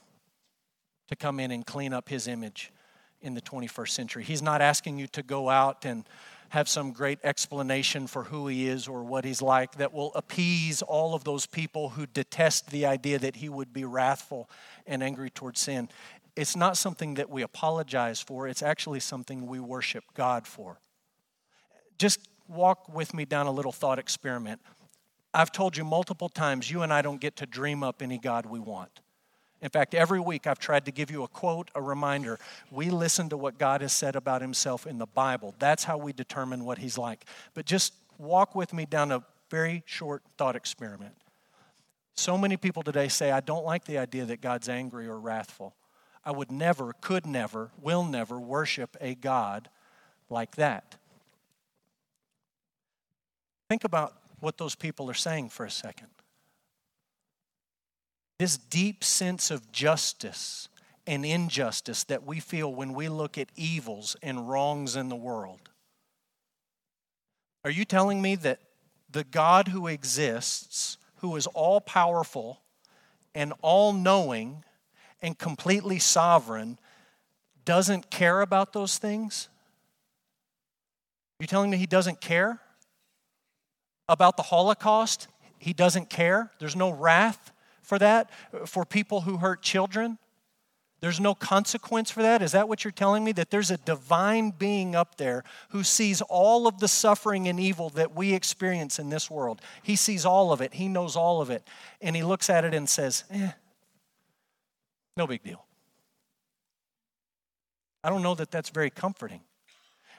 to 1.09 1.17
come 1.17 1.41
in 1.41 1.51
and 1.51 1.67
clean 1.67 1.93
up 1.93 2.09
his 2.09 2.27
image 2.27 2.73
in 3.21 3.35
the 3.35 3.41
21st 3.41 3.91
century. 3.91 4.25
He's 4.25 4.43
not 4.43 4.61
asking 4.61 4.99
you 4.99 5.07
to 5.09 5.23
go 5.23 5.49
out 5.49 5.85
and 5.85 6.05
have 6.51 6.69
some 6.69 6.93
great 6.93 7.19
explanation 7.25 8.07
for 8.07 8.25
who 8.25 8.47
he 8.47 8.69
is 8.69 8.87
or 8.87 9.03
what 9.03 9.25
he's 9.25 9.43
like 9.43 9.77
that 9.77 9.93
will 9.93 10.13
appease 10.15 10.83
all 10.83 11.15
of 11.15 11.25
those 11.25 11.47
people 11.47 11.89
who 11.91 12.07
detest 12.07 12.71
the 12.71 12.87
idea 12.87 13.19
that 13.19 13.37
he 13.37 13.49
would 13.49 13.73
be 13.73 13.85
wrathful 13.85 14.49
and 14.87 15.03
angry 15.03 15.31
towards 15.31 15.59
sin. 15.59 15.89
It's 16.37 16.57
not 16.57 16.77
something 16.77 17.15
that 17.15 17.31
we 17.31 17.43
apologize 17.43 18.21
for, 18.21 18.49
it's 18.49 18.63
actually 18.63 19.01
something 19.01 19.47
we 19.47 19.61
worship 19.61 20.05
God 20.15 20.47
for. 20.47 20.81
Just 21.99 22.21
walk 22.49 22.93
with 22.93 23.15
me 23.15 23.25
down 23.25 23.47
a 23.47 23.53
little 23.53 23.73
thought 23.73 23.99
experiment. 23.99 24.61
I've 25.33 25.53
told 25.53 25.77
you 25.77 25.85
multiple 25.85 26.29
times, 26.29 26.71
you 26.71 26.83
and 26.83 26.93
I 26.93 27.03
don't 27.03 27.21
get 27.21 27.37
to 27.37 27.47
dream 27.47 27.83
up 27.83 28.03
any 28.03 28.19
God 28.19 28.47
we 28.47 28.59
want. 28.59 29.01
In 29.61 29.71
fact, 29.71 29.95
every 29.95 30.21
week 30.21 30.47
I've 30.47 30.59
tried 30.59 30.85
to 30.85 30.93
give 30.93 31.11
you 31.11 31.23
a 31.23 31.29
quote, 31.29 31.71
a 31.75 31.81
reminder. 31.81 32.39
We 32.71 32.91
listen 32.91 33.31
to 33.31 33.37
what 33.37 33.59
God 33.59 33.81
has 33.81 33.93
said 33.93 34.15
about 34.15 34.43
himself 34.43 34.87
in 34.87 34.99
the 34.99 35.07
Bible. 35.07 35.55
That's 35.59 35.85
how 35.85 35.97
we 35.97 36.13
determine 36.13 36.65
what 36.65 36.79
he's 36.79 36.99
like. 36.99 37.25
But 37.55 37.65
just 37.65 37.95
walk 38.19 38.55
with 38.55 38.73
me 38.73 38.85
down 38.85 39.11
a 39.11 39.25
very 39.51 39.83
short 39.87 40.23
thought 40.37 40.55
experiment. 40.55 41.15
So 42.15 42.37
many 42.37 42.57
people 42.57 42.83
today 42.83 43.09
say, 43.09 43.31
I 43.31 43.41
don't 43.41 43.65
like 43.65 43.87
the 43.87 43.99
idea 43.99 44.25
that 44.27 44.41
God's 44.41 44.69
angry 44.69 45.09
or 45.09 45.19
wrathful. 45.19 45.75
I 46.25 46.33
would 46.33 46.51
never, 46.51 46.95
could 47.01 47.27
never, 47.27 47.71
will 47.81 48.05
never 48.05 48.41
worship 48.41 48.97
a 49.01 49.15
God 49.15 49.69
like 50.31 50.57
that. 50.57 50.97
Think 53.69 53.85
about 53.85 54.15
what 54.41 54.59
those 54.59 54.75
people 54.75 55.11
are 55.11 55.15
saying 55.15 55.51
for 55.51 55.65
a 55.65 55.71
second 55.71 56.09
this 58.39 58.57
deep 58.57 59.05
sense 59.05 59.51
of 59.51 59.71
justice 59.71 60.69
and 61.07 61.25
injustice 61.25 62.05
that 62.05 62.25
we 62.25 62.41
feel 62.41 62.75
when 62.75 62.93
we 62.93 63.09
look 63.09 63.39
at 63.39 63.49
evils 63.57 64.17
and 64.23 64.49
wrongs 64.49 64.97
in 64.97 65.09
the 65.09 65.17
world. 65.17 65.71
Are 67.65 67.71
you 67.71 67.85
telling 67.85 68.21
me 68.21 68.35
that 68.37 68.59
the 69.11 69.25
God 69.25 69.69
who 69.69 69.87
exists 69.87 70.99
who 71.17 71.37
is 71.37 71.47
all 71.49 71.81
powerful 71.81 72.61
and 73.35 73.53
all 73.63 73.93
knowing 73.93 74.65
and 75.25 75.39
completely 75.39 75.99
sovereign 75.99 76.79
doesn't 77.65 78.11
care 78.11 78.43
about 78.43 78.75
those 78.75 78.99
things? 78.99 79.49
You 81.41 81.47
telling 81.47 81.71
me 81.71 81.79
he 81.79 81.87
doesn't 81.87 82.21
care 82.21 82.61
about 84.07 84.37
the 84.37 84.43
Holocaust? 84.43 85.29
He 85.59 85.73
doesn't 85.73 86.11
care? 86.11 86.53
There's 86.59 86.77
no 86.77 86.91
wrath 86.91 87.53
for 87.81 87.99
that? 87.99 88.31
For 88.67 88.85
people 88.85 89.23
who 89.23 89.39
hurt 89.39 89.63
children? 89.63 90.19
There's 91.01 91.21
no 91.21 91.35
consequence 91.35 92.11
for 92.11 92.21
that? 92.21 92.43
Is 92.43 92.53
that 92.53 92.69
what 92.69 92.85
you're 92.85 92.93
telling 92.93 93.25
me? 93.25 93.33
That 93.33 93.51
there's 93.51 93.71
a 93.71 93.79
divine 93.79 94.51
being 94.51 94.95
up 94.95 95.17
there 95.17 95.43
who 95.71 95.85
sees 95.85 96.21
all 96.21 96.67
of 96.67 96.81
the 96.81 96.89
suffering 96.89 97.49
and 97.49 97.59
evil 97.59 97.89
that 97.91 98.15
we 98.15 98.35
experience 98.35 98.99
in 98.99 99.09
this 99.09 99.31
world. 99.31 99.63
He 99.83 99.97
sees 99.97 100.27
all 100.27 100.53
of 100.53 100.61
it, 100.61 100.75
He 100.75 100.87
knows 100.87 101.17
all 101.17 101.41
of 101.41 101.49
it. 101.49 101.67
And 102.03 102.15
He 102.15 102.23
looks 102.23 102.51
at 102.51 102.67
it 102.67 102.75
and 102.75 102.89
says, 102.89 103.25
eh, 103.31 103.53
no 105.17 105.27
big 105.27 105.43
deal. 105.43 105.65
I 108.03 108.11
don't 108.11 108.23
know 108.23 108.35
that 108.35 108.51
that's 108.51 108.71
very 108.71 108.91
comforting. 108.91 109.41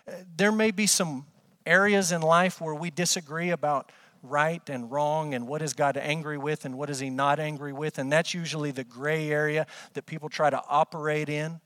Uh, 0.08 0.14
there 0.36 0.52
may 0.52 0.72
be 0.72 0.88
some 0.88 1.26
areas 1.66 2.12
in 2.12 2.22
life 2.22 2.62
where 2.62 2.76
we 2.76 2.90
disagree 2.90 3.50
about 3.50 3.92
right 4.24 4.68
and 4.70 4.92
wrong 4.92 5.34
and 5.34 5.48
what 5.48 5.62
is 5.62 5.74
God 5.74 5.98
angry 5.98 6.38
with 6.38 6.66
and 6.66 6.78
what 6.78 6.90
is 6.90 7.00
He 7.00 7.10
not 7.10 7.40
angry 7.40 7.74
with. 7.74 7.98
And 7.98 8.12
that's 8.12 8.34
usually 8.34 8.72
the 8.72 8.84
gray 8.84 9.30
area 9.30 9.68
that 9.94 10.06
people 10.06 10.30
try 10.30 10.50
to 10.50 10.62
operate 10.68 11.30
in 11.30 11.60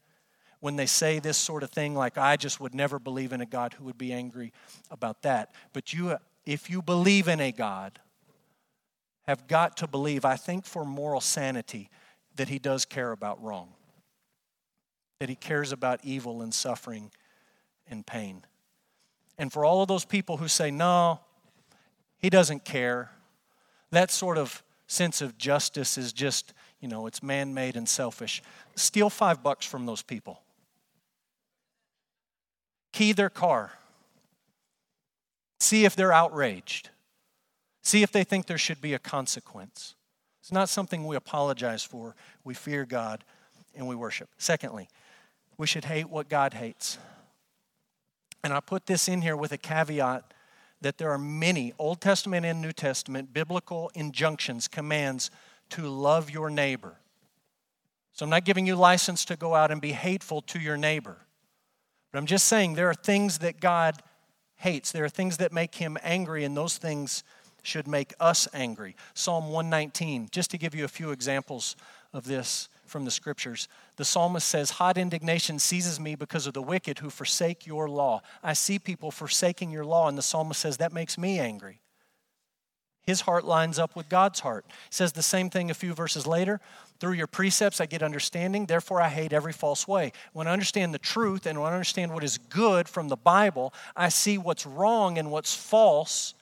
when 0.59 0.75
they 0.75 0.85
say 0.85 1.19
this 1.19 1.37
sort 1.37 1.63
of 1.63 1.69
thing, 1.69 1.95
like, 1.95 2.17
I 2.17 2.35
just 2.35 2.59
would 2.59 2.75
never 2.75 2.99
believe 2.99 3.31
in 3.31 3.39
a 3.39 3.45
God 3.45 3.73
who 3.73 3.85
would 3.85 3.97
be 3.97 4.11
angry 4.11 4.51
about 4.91 5.21
that. 5.21 5.53
But 5.71 5.93
you, 5.93 6.09
uh, 6.09 6.17
if 6.45 6.69
you 6.69 6.81
believe 6.81 7.29
in 7.29 7.39
a 7.39 7.51
God, 7.53 7.99
have 9.25 9.47
got 9.47 9.77
to 9.77 9.87
believe, 9.87 10.25
I 10.25 10.35
think 10.35 10.65
for 10.65 10.83
moral 10.83 11.21
sanity, 11.21 11.89
that 12.39 12.47
He 12.47 12.57
does 12.57 12.85
care 12.85 13.11
about 13.11 13.43
wrong, 13.43 13.69
that 15.19 15.27
He 15.27 15.35
cares 15.35 15.73
about 15.73 15.99
evil 16.03 16.41
and 16.41 16.53
suffering 16.53 17.11
and 17.89 18.07
pain. 18.07 18.45
And 19.37 19.51
for 19.51 19.65
all 19.65 19.81
of 19.81 19.89
those 19.89 20.05
people 20.05 20.37
who 20.37 20.47
say, 20.47 20.71
no, 20.71 21.19
he 22.17 22.29
doesn't 22.29 22.63
care. 22.63 23.11
That 23.91 24.09
sort 24.09 24.37
of 24.37 24.63
sense 24.87 25.21
of 25.21 25.37
justice 25.37 25.97
is 25.97 26.13
just, 26.13 26.53
you 26.79 26.87
know, 26.87 27.07
it's 27.07 27.21
man 27.21 27.53
made 27.53 27.75
and 27.75 27.87
selfish. 27.87 28.41
Steal 28.75 29.09
five 29.09 29.43
bucks 29.43 29.65
from 29.65 29.85
those 29.85 30.01
people, 30.01 30.41
key 32.93 33.11
their 33.11 33.29
car, 33.29 33.71
see 35.59 35.83
if 35.83 35.95
they're 35.95 36.13
outraged, 36.13 36.89
see 37.81 38.01
if 38.01 38.11
they 38.13 38.23
think 38.23 38.45
there 38.45 38.57
should 38.57 38.79
be 38.79 38.93
a 38.93 38.99
consequence. 38.99 39.95
It's 40.49 40.53
not 40.55 40.67
something 40.67 41.05
we 41.05 41.15
apologize 41.15 41.83
for. 41.83 42.15
We 42.43 42.55
fear 42.55 42.83
God 42.83 43.23
and 43.75 43.87
we 43.87 43.93
worship. 43.95 44.29
Secondly, 44.39 44.89
we 45.59 45.67
should 45.67 45.85
hate 45.85 46.09
what 46.09 46.27
God 46.27 46.55
hates. 46.55 46.97
And 48.43 48.51
I 48.51 48.59
put 48.59 48.87
this 48.87 49.07
in 49.07 49.21
here 49.21 49.37
with 49.37 49.51
a 49.51 49.59
caveat 49.59 50.33
that 50.81 50.97
there 50.97 51.11
are 51.11 51.19
many 51.19 51.73
Old 51.77 52.01
Testament 52.01 52.47
and 52.47 52.63
New 52.63 52.71
Testament 52.71 53.31
biblical 53.31 53.91
injunctions, 53.93 54.67
commands 54.67 55.29
to 55.69 55.87
love 55.87 56.31
your 56.31 56.49
neighbor. 56.49 56.95
So 58.13 58.25
I'm 58.25 58.31
not 58.31 58.43
giving 58.43 58.65
you 58.65 58.75
license 58.75 59.25
to 59.25 59.35
go 59.35 59.53
out 59.53 59.69
and 59.69 59.79
be 59.79 59.91
hateful 59.91 60.41
to 60.41 60.59
your 60.59 60.77
neighbor. 60.77 61.17
But 62.11 62.17
I'm 62.17 62.25
just 62.25 62.47
saying 62.47 62.73
there 62.73 62.89
are 62.89 62.95
things 62.95 63.37
that 63.37 63.59
God 63.61 64.01
hates. 64.55 64.91
There 64.91 65.05
are 65.05 65.09
things 65.09 65.37
that 65.37 65.53
make 65.53 65.75
him 65.75 65.95
angry, 66.01 66.43
and 66.43 66.57
those 66.57 66.79
things 66.79 67.23
should 67.63 67.87
make 67.87 68.13
us 68.19 68.47
angry. 68.53 68.95
Psalm 69.13 69.51
119, 69.51 70.29
just 70.31 70.51
to 70.51 70.57
give 70.57 70.75
you 70.75 70.85
a 70.85 70.89
few 70.89 71.11
examples 71.11 71.75
of 72.13 72.25
this 72.25 72.69
from 72.85 73.05
the 73.05 73.11
scriptures. 73.11 73.67
The 73.97 74.05
psalmist 74.05 74.47
says, 74.47 74.71
Hot 74.71 74.97
indignation 74.97 75.59
seizes 75.59 75.99
me 75.99 76.15
because 76.15 76.47
of 76.47 76.53
the 76.53 76.61
wicked 76.61 76.99
who 76.99 77.09
forsake 77.09 77.67
your 77.67 77.87
law. 77.87 78.21
I 78.43 78.53
see 78.53 78.79
people 78.79 79.11
forsaking 79.11 79.71
your 79.71 79.85
law, 79.85 80.07
and 80.07 80.17
the 80.17 80.23
psalmist 80.23 80.59
says, 80.59 80.77
That 80.77 80.93
makes 80.93 81.17
me 81.17 81.39
angry. 81.39 81.81
His 83.09 83.21
heart 83.21 83.43
lines 83.43 83.79
up 83.79 83.95
with 83.95 84.07
God's 84.07 84.41
heart. 84.41 84.65
He 84.67 84.73
says 84.91 85.13
the 85.13 85.23
same 85.23 85.49
thing 85.49 85.71
a 85.71 85.73
few 85.73 85.93
verses 85.93 86.27
later. 86.27 86.59
Through 86.99 87.13
your 87.13 87.25
precepts, 87.25 87.81
I 87.81 87.87
get 87.87 88.03
understanding. 88.03 88.67
Therefore, 88.67 89.01
I 89.01 89.09
hate 89.09 89.33
every 89.33 89.53
false 89.53 89.87
way. 89.87 90.11
When 90.33 90.47
I 90.47 90.53
understand 90.53 90.93
the 90.93 90.99
truth 90.99 91.47
and 91.47 91.59
when 91.59 91.71
I 91.71 91.75
understand 91.75 92.13
what 92.13 92.23
is 92.23 92.37
good 92.37 92.87
from 92.87 93.07
the 93.07 93.15
Bible, 93.15 93.73
I 93.95 94.09
see 94.09 94.37
what's 94.37 94.65
wrong 94.65 95.17
and 95.17 95.31
what's 95.31 95.55
false, 95.55 96.35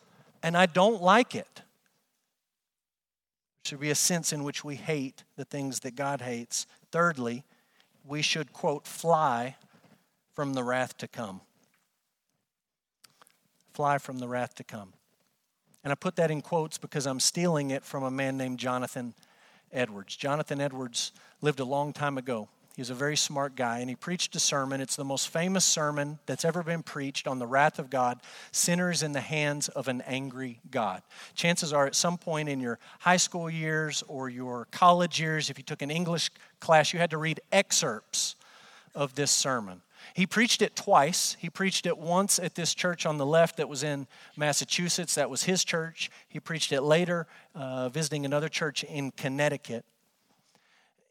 and 0.43 0.57
I 0.57 0.65
don't 0.65 1.01
like 1.01 1.35
it 1.35 1.55
There 1.55 1.63
should 3.65 3.79
be 3.79 3.89
a 3.89 3.95
sense 3.95 4.31
in 4.31 4.43
which 4.43 4.63
we 4.63 4.75
hate 4.75 5.23
the 5.35 5.45
things 5.45 5.81
that 5.81 5.95
God 5.95 6.21
hates. 6.21 6.65
Thirdly, 6.91 7.43
we 8.05 8.21
should, 8.21 8.53
quote, 8.53 8.87
fly 8.87 9.55
from 10.33 10.53
the 10.53 10.63
wrath 10.63 10.97
to 10.99 11.07
come. 11.07 11.41
Fly 13.73 13.97
from 13.97 14.19
the 14.19 14.27
wrath 14.27 14.55
to 14.55 14.63
come. 14.63 14.93
And 15.83 15.91
I 15.91 15.95
put 15.95 16.15
that 16.17 16.31
in 16.31 16.41
quotes 16.41 16.77
because 16.77 17.05
I'm 17.05 17.19
stealing 17.19 17.71
it 17.71 17.83
from 17.83 18.03
a 18.03 18.11
man 18.11 18.37
named 18.37 18.59
Jonathan 18.59 19.13
Edwards. 19.71 20.15
Jonathan 20.15 20.59
Edwards 20.61 21.11
lived 21.41 21.59
a 21.59 21.65
long 21.65 21.93
time 21.93 22.17
ago. 22.17 22.49
He's 22.77 22.91
a 22.91 22.93
very 22.93 23.17
smart 23.17 23.55
guy, 23.55 23.79
and 23.79 23.89
he 23.89 23.95
preached 23.95 24.35
a 24.35 24.39
sermon. 24.39 24.81
It's 24.81 24.95
the 24.95 25.03
most 25.03 25.29
famous 25.29 25.65
sermon 25.65 26.19
that's 26.27 26.45
ever 26.45 26.61
been 26.61 26.83
preached 26.83 27.25
on 27.25 27.39
the 27.39 27.47
wrath 27.47 27.79
of 27.79 27.89
God 27.89 28.19
sinners 28.51 29.01
in 29.01 29.13
the 29.13 29.19
hands 29.19 29.67
of 29.67 29.87
an 29.87 30.01
angry 30.01 30.59
God. 30.69 31.01
Chances 31.33 31.73
are, 31.73 31.87
at 31.87 31.95
some 31.95 32.19
point 32.19 32.49
in 32.49 32.59
your 32.59 32.77
high 32.99 33.17
school 33.17 33.49
years 33.49 34.03
or 34.07 34.29
your 34.29 34.67
college 34.69 35.19
years, 35.19 35.49
if 35.49 35.57
you 35.57 35.63
took 35.63 35.81
an 35.81 35.89
English 35.89 36.29
class, 36.59 36.93
you 36.93 36.99
had 36.99 37.09
to 37.09 37.17
read 37.17 37.41
excerpts 37.51 38.35
of 38.93 39.15
this 39.15 39.31
sermon. 39.31 39.81
He 40.13 40.27
preached 40.27 40.61
it 40.61 40.75
twice. 40.75 41.35
He 41.39 41.49
preached 41.49 41.87
it 41.87 41.97
once 41.97 42.37
at 42.37 42.53
this 42.53 42.75
church 42.75 43.07
on 43.07 43.17
the 43.17 43.25
left 43.25 43.57
that 43.57 43.67
was 43.67 43.81
in 43.81 44.05
Massachusetts. 44.35 45.15
That 45.15 45.31
was 45.31 45.41
his 45.45 45.63
church. 45.63 46.11
He 46.27 46.39
preached 46.39 46.71
it 46.71 46.81
later, 46.81 47.25
uh, 47.55 47.89
visiting 47.89 48.23
another 48.23 48.49
church 48.49 48.83
in 48.83 49.09
Connecticut 49.09 49.83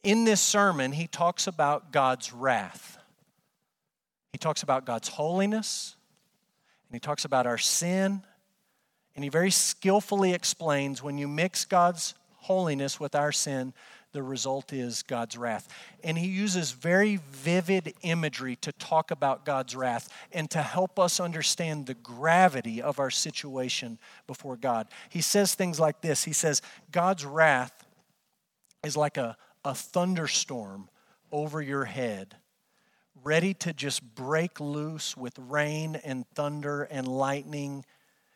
in 0.06 0.24
this 0.24 0.40
sermon, 0.40 0.92
he 0.92 1.08
talks 1.08 1.48
about 1.48 1.90
God's 1.90 2.32
wrath. 2.32 2.96
He 4.30 4.38
talks 4.38 4.62
about 4.62 4.86
God's 4.86 5.08
holiness, 5.08 5.96
and 6.88 6.94
he 6.94 7.00
talks 7.00 7.24
about 7.24 7.44
our 7.44 7.58
sin, 7.58 8.22
and 9.16 9.24
he 9.24 9.28
very 9.28 9.50
skillfully 9.50 10.32
explains 10.32 11.02
when 11.02 11.18
you 11.18 11.26
mix 11.26 11.64
God's 11.64 12.14
holiness 12.36 13.00
with 13.00 13.16
our 13.16 13.32
sin, 13.32 13.74
the 14.12 14.22
result 14.22 14.72
is 14.72 15.02
God's 15.02 15.36
wrath. 15.36 15.66
And 16.04 16.16
he 16.16 16.28
uses 16.28 16.70
very 16.70 17.18
vivid 17.32 17.92
imagery 18.02 18.54
to 18.56 18.70
talk 18.72 19.10
about 19.10 19.44
God's 19.44 19.74
wrath 19.74 20.08
and 20.30 20.48
to 20.52 20.62
help 20.62 21.00
us 21.00 21.18
understand 21.18 21.86
the 21.86 21.94
gravity 21.94 22.80
of 22.80 23.00
our 23.00 23.10
situation 23.10 23.98
before 24.28 24.56
God. 24.56 24.86
He 25.08 25.20
says 25.20 25.56
things 25.56 25.80
like 25.80 26.00
this 26.00 26.22
He 26.22 26.32
says, 26.32 26.62
God's 26.92 27.24
wrath 27.24 27.84
is 28.84 28.96
like 28.96 29.16
a, 29.16 29.36
a 29.66 29.74
thunderstorm 29.74 30.88
over 31.32 31.60
your 31.60 31.84
head, 31.86 32.36
ready 33.24 33.52
to 33.52 33.72
just 33.72 34.00
break 34.14 34.60
loose 34.60 35.16
with 35.16 35.36
rain 35.40 35.96
and 36.04 36.24
thunder 36.36 36.84
and 36.84 37.08
lightning. 37.08 37.84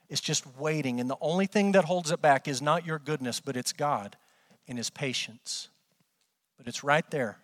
It's 0.09 0.21
just 0.21 0.45
waiting. 0.59 0.99
And 0.99 1.09
the 1.09 1.17
only 1.21 1.47
thing 1.47 1.73
that 1.73 1.85
holds 1.85 2.11
it 2.11 2.21
back 2.21 2.49
is 2.49 2.61
not 2.61 2.85
your 2.85 2.99
goodness, 2.99 3.39
but 3.39 3.57
it's 3.57 3.73
God 3.73 4.17
and 4.67 4.77
His 4.77 4.91
patience. 4.91 5.69
But 6.59 6.67
it's 6.67 6.83
right 6.83 7.09
there 7.13 7.39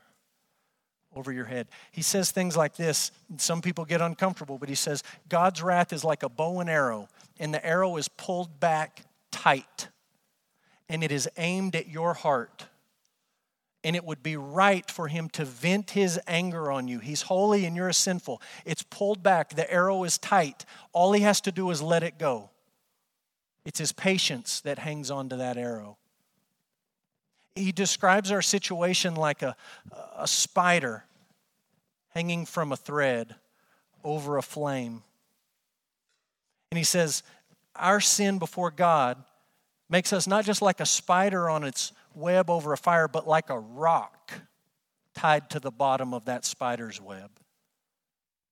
over 1.14 1.30
your 1.30 1.44
head. 1.44 1.68
He 1.92 2.02
says 2.02 2.32
things 2.32 2.56
like 2.56 2.74
this. 2.74 3.12
Some 3.36 3.62
people 3.62 3.84
get 3.84 4.00
uncomfortable, 4.00 4.58
but 4.58 4.68
he 4.68 4.74
says, 4.74 5.04
God's 5.28 5.62
wrath 5.62 5.92
is 5.92 6.02
like 6.02 6.24
a 6.24 6.28
bow 6.28 6.58
and 6.58 6.68
arrow, 6.68 7.08
and 7.38 7.54
the 7.54 7.64
arrow 7.64 7.96
is 7.98 8.08
pulled 8.08 8.58
back 8.58 9.04
tight, 9.30 9.88
and 10.88 11.04
it 11.04 11.12
is 11.12 11.28
aimed 11.38 11.76
at 11.76 11.88
your 11.88 12.14
heart 12.14 12.66
and 13.86 13.94
it 13.94 14.04
would 14.04 14.20
be 14.20 14.36
right 14.36 14.90
for 14.90 15.06
him 15.06 15.28
to 15.28 15.44
vent 15.44 15.92
his 15.92 16.18
anger 16.26 16.72
on 16.72 16.88
you. 16.88 16.98
He's 16.98 17.22
holy 17.22 17.66
and 17.66 17.76
you're 17.76 17.88
a 17.88 17.94
sinful. 17.94 18.42
It's 18.64 18.82
pulled 18.82 19.22
back, 19.22 19.50
the 19.50 19.72
arrow 19.72 20.02
is 20.02 20.18
tight. 20.18 20.64
All 20.92 21.12
he 21.12 21.20
has 21.20 21.40
to 21.42 21.52
do 21.52 21.70
is 21.70 21.80
let 21.80 22.02
it 22.02 22.18
go. 22.18 22.50
It's 23.64 23.78
his 23.78 23.92
patience 23.92 24.60
that 24.62 24.80
hangs 24.80 25.08
on 25.08 25.28
to 25.28 25.36
that 25.36 25.56
arrow. 25.56 25.98
He 27.54 27.70
describes 27.70 28.32
our 28.32 28.42
situation 28.42 29.14
like 29.14 29.42
a, 29.42 29.54
a 30.16 30.26
spider 30.26 31.04
hanging 32.08 32.44
from 32.44 32.72
a 32.72 32.76
thread 32.76 33.36
over 34.02 34.36
a 34.36 34.42
flame. 34.42 35.04
And 36.72 36.78
he 36.78 36.84
says, 36.84 37.22
Our 37.76 38.00
sin 38.00 38.40
before 38.40 38.72
God 38.72 39.22
makes 39.88 40.12
us 40.12 40.26
not 40.26 40.44
just 40.44 40.60
like 40.60 40.80
a 40.80 40.86
spider 40.86 41.48
on 41.48 41.62
its 41.62 41.92
web 42.16 42.50
over 42.50 42.72
a 42.72 42.76
fire, 42.76 43.06
but 43.06 43.28
like 43.28 43.50
a 43.50 43.58
rock 43.58 44.32
tied 45.14 45.50
to 45.50 45.60
the 45.60 45.70
bottom 45.70 46.12
of 46.12 46.24
that 46.24 46.44
spider's 46.44 47.00
web. 47.00 47.30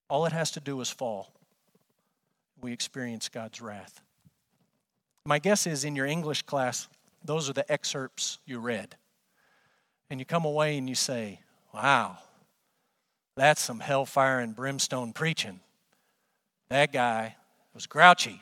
All 0.08 0.26
it 0.26 0.32
has 0.32 0.50
to 0.52 0.60
do 0.60 0.80
is 0.80 0.90
fall. 0.90 1.32
We 2.60 2.72
experience 2.72 3.28
God's 3.28 3.60
wrath. 3.60 4.00
My 5.26 5.38
guess 5.38 5.66
is 5.66 5.84
in 5.84 5.96
your 5.96 6.06
English 6.06 6.42
class 6.42 6.88
those 7.24 7.48
are 7.48 7.54
the 7.54 7.70
excerpts 7.72 8.38
you 8.44 8.58
read. 8.58 8.96
And 10.10 10.20
you 10.20 10.26
come 10.26 10.44
away 10.44 10.76
and 10.76 10.88
you 10.88 10.94
say, 10.94 11.40
wow, 11.72 12.18
that's 13.34 13.62
some 13.62 13.80
hellfire 13.80 14.40
and 14.40 14.54
brimstone 14.54 15.12
preaching. 15.12 15.60
That 16.68 16.92
guy 16.92 17.36
was 17.72 17.86
grouchy. 17.86 18.40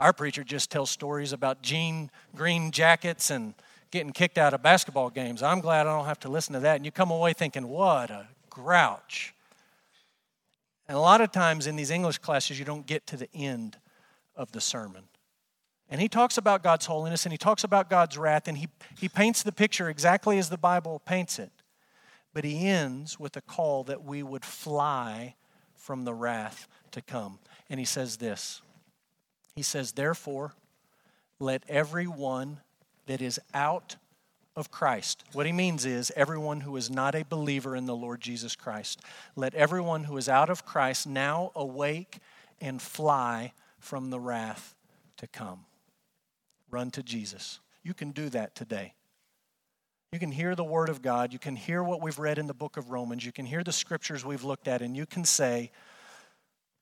Our 0.00 0.14
preacher 0.14 0.42
just 0.42 0.70
tells 0.70 0.90
stories 0.90 1.32
about 1.34 1.62
jean 1.62 2.10
green 2.34 2.70
jackets 2.70 3.30
and 3.30 3.54
getting 3.90 4.12
kicked 4.12 4.38
out 4.38 4.54
of 4.54 4.62
basketball 4.62 5.10
games. 5.10 5.42
I'm 5.42 5.60
glad 5.60 5.86
I 5.86 5.96
don't 5.96 6.06
have 6.06 6.20
to 6.20 6.28
listen 6.28 6.54
to 6.54 6.60
that. 6.60 6.76
And 6.76 6.84
you 6.84 6.92
come 6.92 7.10
away 7.10 7.32
thinking, 7.32 7.68
what 7.68 8.10
a 8.10 8.28
grouch. 8.48 9.34
And 10.88 10.96
a 10.96 11.00
lot 11.00 11.20
of 11.20 11.32
times 11.32 11.66
in 11.66 11.76
these 11.76 11.90
English 11.90 12.18
classes, 12.18 12.58
you 12.58 12.64
don't 12.64 12.86
get 12.86 13.06
to 13.08 13.16
the 13.16 13.28
end 13.34 13.78
of 14.36 14.52
the 14.52 14.60
sermon. 14.60 15.04
And 15.88 16.00
he 16.00 16.08
talks 16.08 16.38
about 16.38 16.62
God's 16.62 16.86
holiness 16.86 17.26
and 17.26 17.32
he 17.32 17.38
talks 17.38 17.64
about 17.64 17.90
God's 17.90 18.16
wrath 18.16 18.46
and 18.46 18.58
he, 18.58 18.68
he 18.98 19.08
paints 19.08 19.42
the 19.42 19.52
picture 19.52 19.88
exactly 19.88 20.38
as 20.38 20.48
the 20.48 20.58
Bible 20.58 21.00
paints 21.04 21.38
it. 21.38 21.50
But 22.32 22.44
he 22.44 22.68
ends 22.68 23.18
with 23.18 23.36
a 23.36 23.40
call 23.40 23.82
that 23.84 24.04
we 24.04 24.22
would 24.22 24.44
fly 24.44 25.34
from 25.74 26.04
the 26.04 26.14
wrath 26.14 26.68
to 26.92 27.02
come. 27.02 27.40
And 27.68 27.80
he 27.80 27.86
says 27.86 28.18
this 28.18 28.62
He 29.56 29.62
says, 29.62 29.92
Therefore, 29.92 30.54
let 31.40 31.64
everyone 31.68 32.60
that 33.10 33.20
is 33.20 33.40
out 33.52 33.96
of 34.54 34.70
Christ. 34.70 35.24
What 35.32 35.44
he 35.44 35.50
means 35.50 35.84
is 35.84 36.12
everyone 36.14 36.60
who 36.60 36.76
is 36.76 36.88
not 36.88 37.16
a 37.16 37.24
believer 37.24 37.74
in 37.74 37.86
the 37.86 37.96
Lord 37.96 38.20
Jesus 38.20 38.54
Christ. 38.54 39.00
Let 39.34 39.52
everyone 39.56 40.04
who 40.04 40.16
is 40.16 40.28
out 40.28 40.48
of 40.48 40.64
Christ 40.64 41.08
now 41.08 41.50
awake 41.56 42.20
and 42.60 42.80
fly 42.80 43.52
from 43.80 44.10
the 44.10 44.20
wrath 44.20 44.76
to 45.16 45.26
come 45.26 45.64
run 46.70 46.92
to 46.92 47.02
Jesus. 47.02 47.58
You 47.82 47.94
can 47.94 48.12
do 48.12 48.28
that 48.28 48.54
today. 48.54 48.94
You 50.12 50.20
can 50.20 50.30
hear 50.30 50.54
the 50.54 50.62
Word 50.62 50.88
of 50.88 51.02
God. 51.02 51.32
You 51.32 51.40
can 51.40 51.56
hear 51.56 51.82
what 51.82 52.00
we've 52.00 52.20
read 52.20 52.38
in 52.38 52.46
the 52.46 52.54
book 52.54 52.76
of 52.76 52.92
Romans. 52.92 53.26
You 53.26 53.32
can 53.32 53.44
hear 53.44 53.64
the 53.64 53.72
scriptures 53.72 54.24
we've 54.24 54.44
looked 54.44 54.68
at, 54.68 54.82
and 54.82 54.96
you 54.96 55.04
can 55.04 55.24
say, 55.24 55.72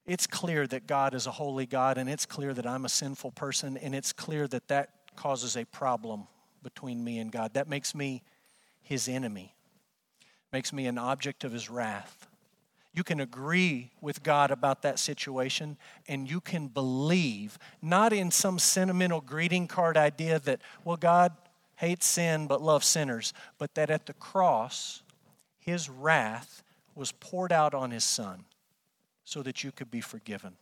It's 0.04 0.26
clear 0.26 0.66
that 0.66 0.86
God 0.86 1.14
is 1.14 1.26
a 1.26 1.30
holy 1.30 1.64
God, 1.64 1.96
and 1.96 2.06
it's 2.06 2.26
clear 2.26 2.52
that 2.52 2.66
I'm 2.66 2.84
a 2.84 2.90
sinful 2.90 3.30
person, 3.30 3.78
and 3.78 3.94
it's 3.94 4.12
clear 4.12 4.46
that 4.48 4.68
that 4.68 4.90
causes 5.18 5.56
a 5.56 5.64
problem 5.64 6.28
between 6.62 7.02
me 7.02 7.18
and 7.18 7.32
God. 7.32 7.54
That 7.54 7.68
makes 7.68 7.92
me 7.92 8.22
his 8.80 9.08
enemy, 9.08 9.52
makes 10.52 10.72
me 10.72 10.86
an 10.86 10.96
object 10.96 11.42
of 11.42 11.50
his 11.50 11.68
wrath. 11.68 12.28
You 12.94 13.02
can 13.02 13.18
agree 13.18 13.90
with 14.00 14.22
God 14.22 14.52
about 14.52 14.82
that 14.82 15.00
situation 15.00 15.76
and 16.06 16.30
you 16.30 16.40
can 16.40 16.68
believe, 16.68 17.58
not 17.82 18.12
in 18.12 18.30
some 18.30 18.60
sentimental 18.60 19.20
greeting 19.20 19.66
card 19.66 19.96
idea 19.96 20.38
that, 20.38 20.60
well, 20.84 20.96
God 20.96 21.32
hates 21.74 22.06
sin 22.06 22.46
but 22.46 22.62
loves 22.62 22.86
sinners, 22.86 23.34
but 23.58 23.74
that 23.74 23.90
at 23.90 24.06
the 24.06 24.14
cross, 24.14 25.02
his 25.58 25.90
wrath 25.90 26.62
was 26.94 27.10
poured 27.10 27.52
out 27.52 27.74
on 27.74 27.90
his 27.90 28.04
son 28.04 28.44
so 29.24 29.42
that 29.42 29.64
you 29.64 29.72
could 29.72 29.90
be 29.90 30.00
forgiven, 30.00 30.56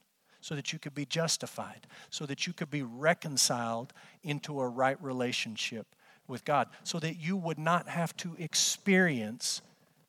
so 0.47 0.55
that 0.55 0.73
you 0.73 0.79
could 0.79 0.95
be 0.95 1.05
justified, 1.05 1.89
so 2.09 2.25
that 2.25 2.47
you 2.47 2.53
could 2.53 2.71
be 2.71 2.85
reconciled 2.85 3.93
into 4.23 4.61
a 4.61 4.69
right 4.69 4.97
relationship 5.03 5.89
with 6.29 6.45
God, 6.45 6.69
so 6.85 7.01
that 7.01 7.17
you 7.17 7.37
would 7.37 7.59
not 7.59 7.89
have 7.89 8.17
to 8.19 8.37
experience 8.39 9.61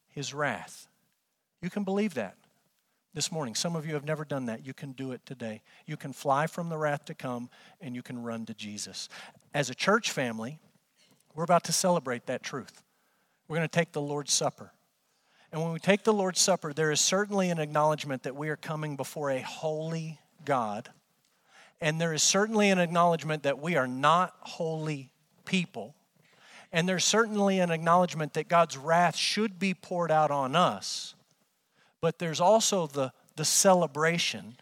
his 0.10 0.36
wrath. 0.36 0.88
You 1.60 1.72
can 1.72 1.84
believe 1.84 2.14
that 2.14 2.36
this 3.16 3.32
morning. 3.32 3.56
Some 3.56 3.76
of 3.76 3.88
you 3.88 3.96
have 3.96 4.06
never 4.06 4.24
done 4.24 4.46
that. 4.46 4.64
You 4.64 4.76
can 4.76 4.92
do 4.92 5.12
it 5.12 5.26
today. 5.26 5.64
You 5.88 5.98
can 5.98 6.14
fly 6.14 6.46
from 6.46 6.70
the 6.70 6.78
wrath 6.78 7.06
to 7.06 7.16
come 7.16 7.50
and 7.82 7.96
you 7.96 8.04
can 8.04 8.22
run 8.22 8.46
to 8.46 8.54
Jesus. 8.54 9.10
As 9.56 9.72
a 9.72 9.76
church 9.76 10.12
family, 10.12 10.60
we're 11.34 11.46
about 11.46 11.64
to 11.64 11.74
celebrate 11.74 12.28
that 12.28 12.44
truth. 12.44 12.84
We're 13.48 13.58
going 13.58 13.68
to 13.68 13.76
take 13.76 13.92
the 13.92 14.02
Lord's 14.02 14.34
Supper. 14.34 14.72
And 15.52 15.64
when 15.64 15.74
we 15.74 15.80
take 15.80 16.04
the 16.04 16.14
Lord's 16.14 16.42
Supper, 16.42 16.74
there 16.74 16.92
is 16.92 17.02
certainly 17.02 17.50
an 17.50 17.58
acknowledgement 17.58 18.22
that 18.22 18.36
we 18.36 18.50
are 18.50 18.56
coming 18.56 18.96
before 18.96 19.32
a 19.32 19.42
holy 19.42 20.20
God. 20.48 20.90
And 21.80 22.02
there 22.02 22.14
is 22.14 22.24
certainly 22.24 22.72
an 22.72 22.80
acknowledgement 22.80 23.44
that 23.44 23.60
we 23.60 23.76
are 23.76 23.86
not 23.86 24.34
holy 24.40 25.12
people. 25.46 25.94
And 26.72 26.90
there's 26.90 27.06
certainly 27.06 27.60
an 27.60 27.70
acknowledgement 27.70 28.34
that 28.34 28.48
God's 28.48 28.76
wrath 28.76 29.16
should 29.16 29.60
be 29.60 29.76
poured 29.76 30.10
out 30.10 30.32
on 30.32 30.56
us 30.56 31.14
but 32.02 32.20
there's 32.20 32.40
also 32.40 32.88
the, 32.88 33.12
the 33.36 33.46
celebration 33.46 34.56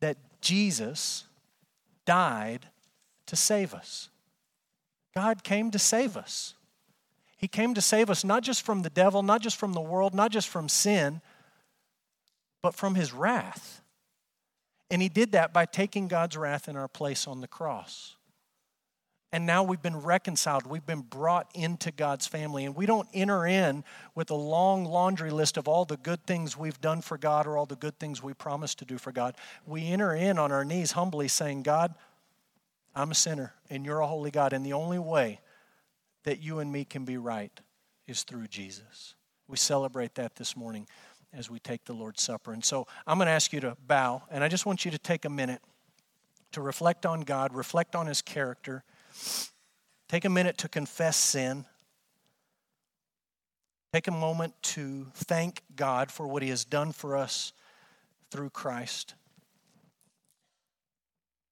that 0.00 0.16
Jesus 0.40 1.24
died 2.04 2.66
to 3.26 3.36
save 3.36 3.74
us. 3.74 4.08
God 5.14 5.44
came 5.44 5.70
to 5.70 5.78
save 5.78 6.16
us. 6.16 6.54
He 7.36 7.48
came 7.48 7.74
to 7.74 7.80
save 7.80 8.10
us 8.10 8.24
not 8.24 8.42
just 8.42 8.62
from 8.62 8.82
the 8.82 8.90
devil, 8.90 9.22
not 9.22 9.40
just 9.40 9.56
from 9.56 9.72
the 9.72 9.80
world, 9.80 10.14
not 10.14 10.30
just 10.30 10.48
from 10.48 10.68
sin, 10.68 11.20
but 12.62 12.74
from 12.74 12.94
his 12.94 13.12
wrath. 13.12 13.79
And 14.90 15.00
he 15.00 15.08
did 15.08 15.32
that 15.32 15.52
by 15.52 15.66
taking 15.66 16.08
God's 16.08 16.36
wrath 16.36 16.68
in 16.68 16.76
our 16.76 16.88
place 16.88 17.26
on 17.26 17.40
the 17.40 17.48
cross. 17.48 18.16
And 19.32 19.46
now 19.46 19.62
we've 19.62 19.80
been 19.80 19.96
reconciled. 19.96 20.66
We've 20.66 20.84
been 20.84 21.02
brought 21.02 21.48
into 21.54 21.92
God's 21.92 22.26
family. 22.26 22.64
And 22.64 22.74
we 22.74 22.84
don't 22.84 23.08
enter 23.14 23.46
in 23.46 23.84
with 24.16 24.30
a 24.30 24.34
long 24.34 24.84
laundry 24.84 25.30
list 25.30 25.56
of 25.56 25.68
all 25.68 25.84
the 25.84 25.96
good 25.96 26.26
things 26.26 26.56
we've 26.56 26.80
done 26.80 27.00
for 27.00 27.16
God 27.16 27.46
or 27.46 27.56
all 27.56 27.66
the 27.66 27.76
good 27.76 27.96
things 28.00 28.22
we 28.22 28.34
promised 28.34 28.80
to 28.80 28.84
do 28.84 28.98
for 28.98 29.12
God. 29.12 29.36
We 29.64 29.86
enter 29.86 30.12
in 30.14 30.36
on 30.38 30.50
our 30.50 30.64
knees 30.64 30.92
humbly 30.92 31.28
saying, 31.28 31.62
God, 31.62 31.94
I'm 32.92 33.12
a 33.12 33.14
sinner 33.14 33.54
and 33.68 33.86
you're 33.86 34.00
a 34.00 34.06
holy 34.06 34.32
God. 34.32 34.52
And 34.52 34.66
the 34.66 34.72
only 34.72 34.98
way 34.98 35.40
that 36.24 36.40
you 36.42 36.58
and 36.58 36.72
me 36.72 36.84
can 36.84 37.04
be 37.04 37.16
right 37.16 37.52
is 38.08 38.24
through 38.24 38.48
Jesus. 38.48 39.14
We 39.46 39.56
celebrate 39.56 40.16
that 40.16 40.34
this 40.34 40.56
morning 40.56 40.88
as 41.32 41.50
we 41.50 41.58
take 41.58 41.84
the 41.84 41.92
Lord's 41.92 42.22
Supper. 42.22 42.52
And 42.52 42.64
so 42.64 42.86
I'm 43.06 43.18
going 43.18 43.26
to 43.26 43.32
ask 43.32 43.52
you 43.52 43.60
to 43.60 43.76
bow, 43.86 44.22
and 44.30 44.42
I 44.42 44.48
just 44.48 44.66
want 44.66 44.84
you 44.84 44.90
to 44.90 44.98
take 44.98 45.24
a 45.24 45.30
minute 45.30 45.62
to 46.52 46.60
reflect 46.60 47.06
on 47.06 47.20
God, 47.20 47.54
reflect 47.54 47.94
on 47.94 48.06
His 48.06 48.22
character 48.22 48.84
Take 50.10 50.24
a 50.24 50.28
minute 50.28 50.58
to 50.58 50.68
confess 50.68 51.16
sin. 51.16 51.66
Take 53.92 54.08
a 54.08 54.10
moment 54.10 54.60
to 54.62 55.06
thank 55.14 55.62
God 55.76 56.10
for 56.10 56.26
what 56.26 56.42
He 56.42 56.48
has 56.48 56.64
done 56.64 56.90
for 56.90 57.16
us 57.16 57.52
through 58.32 58.50
Christ. 58.50 59.14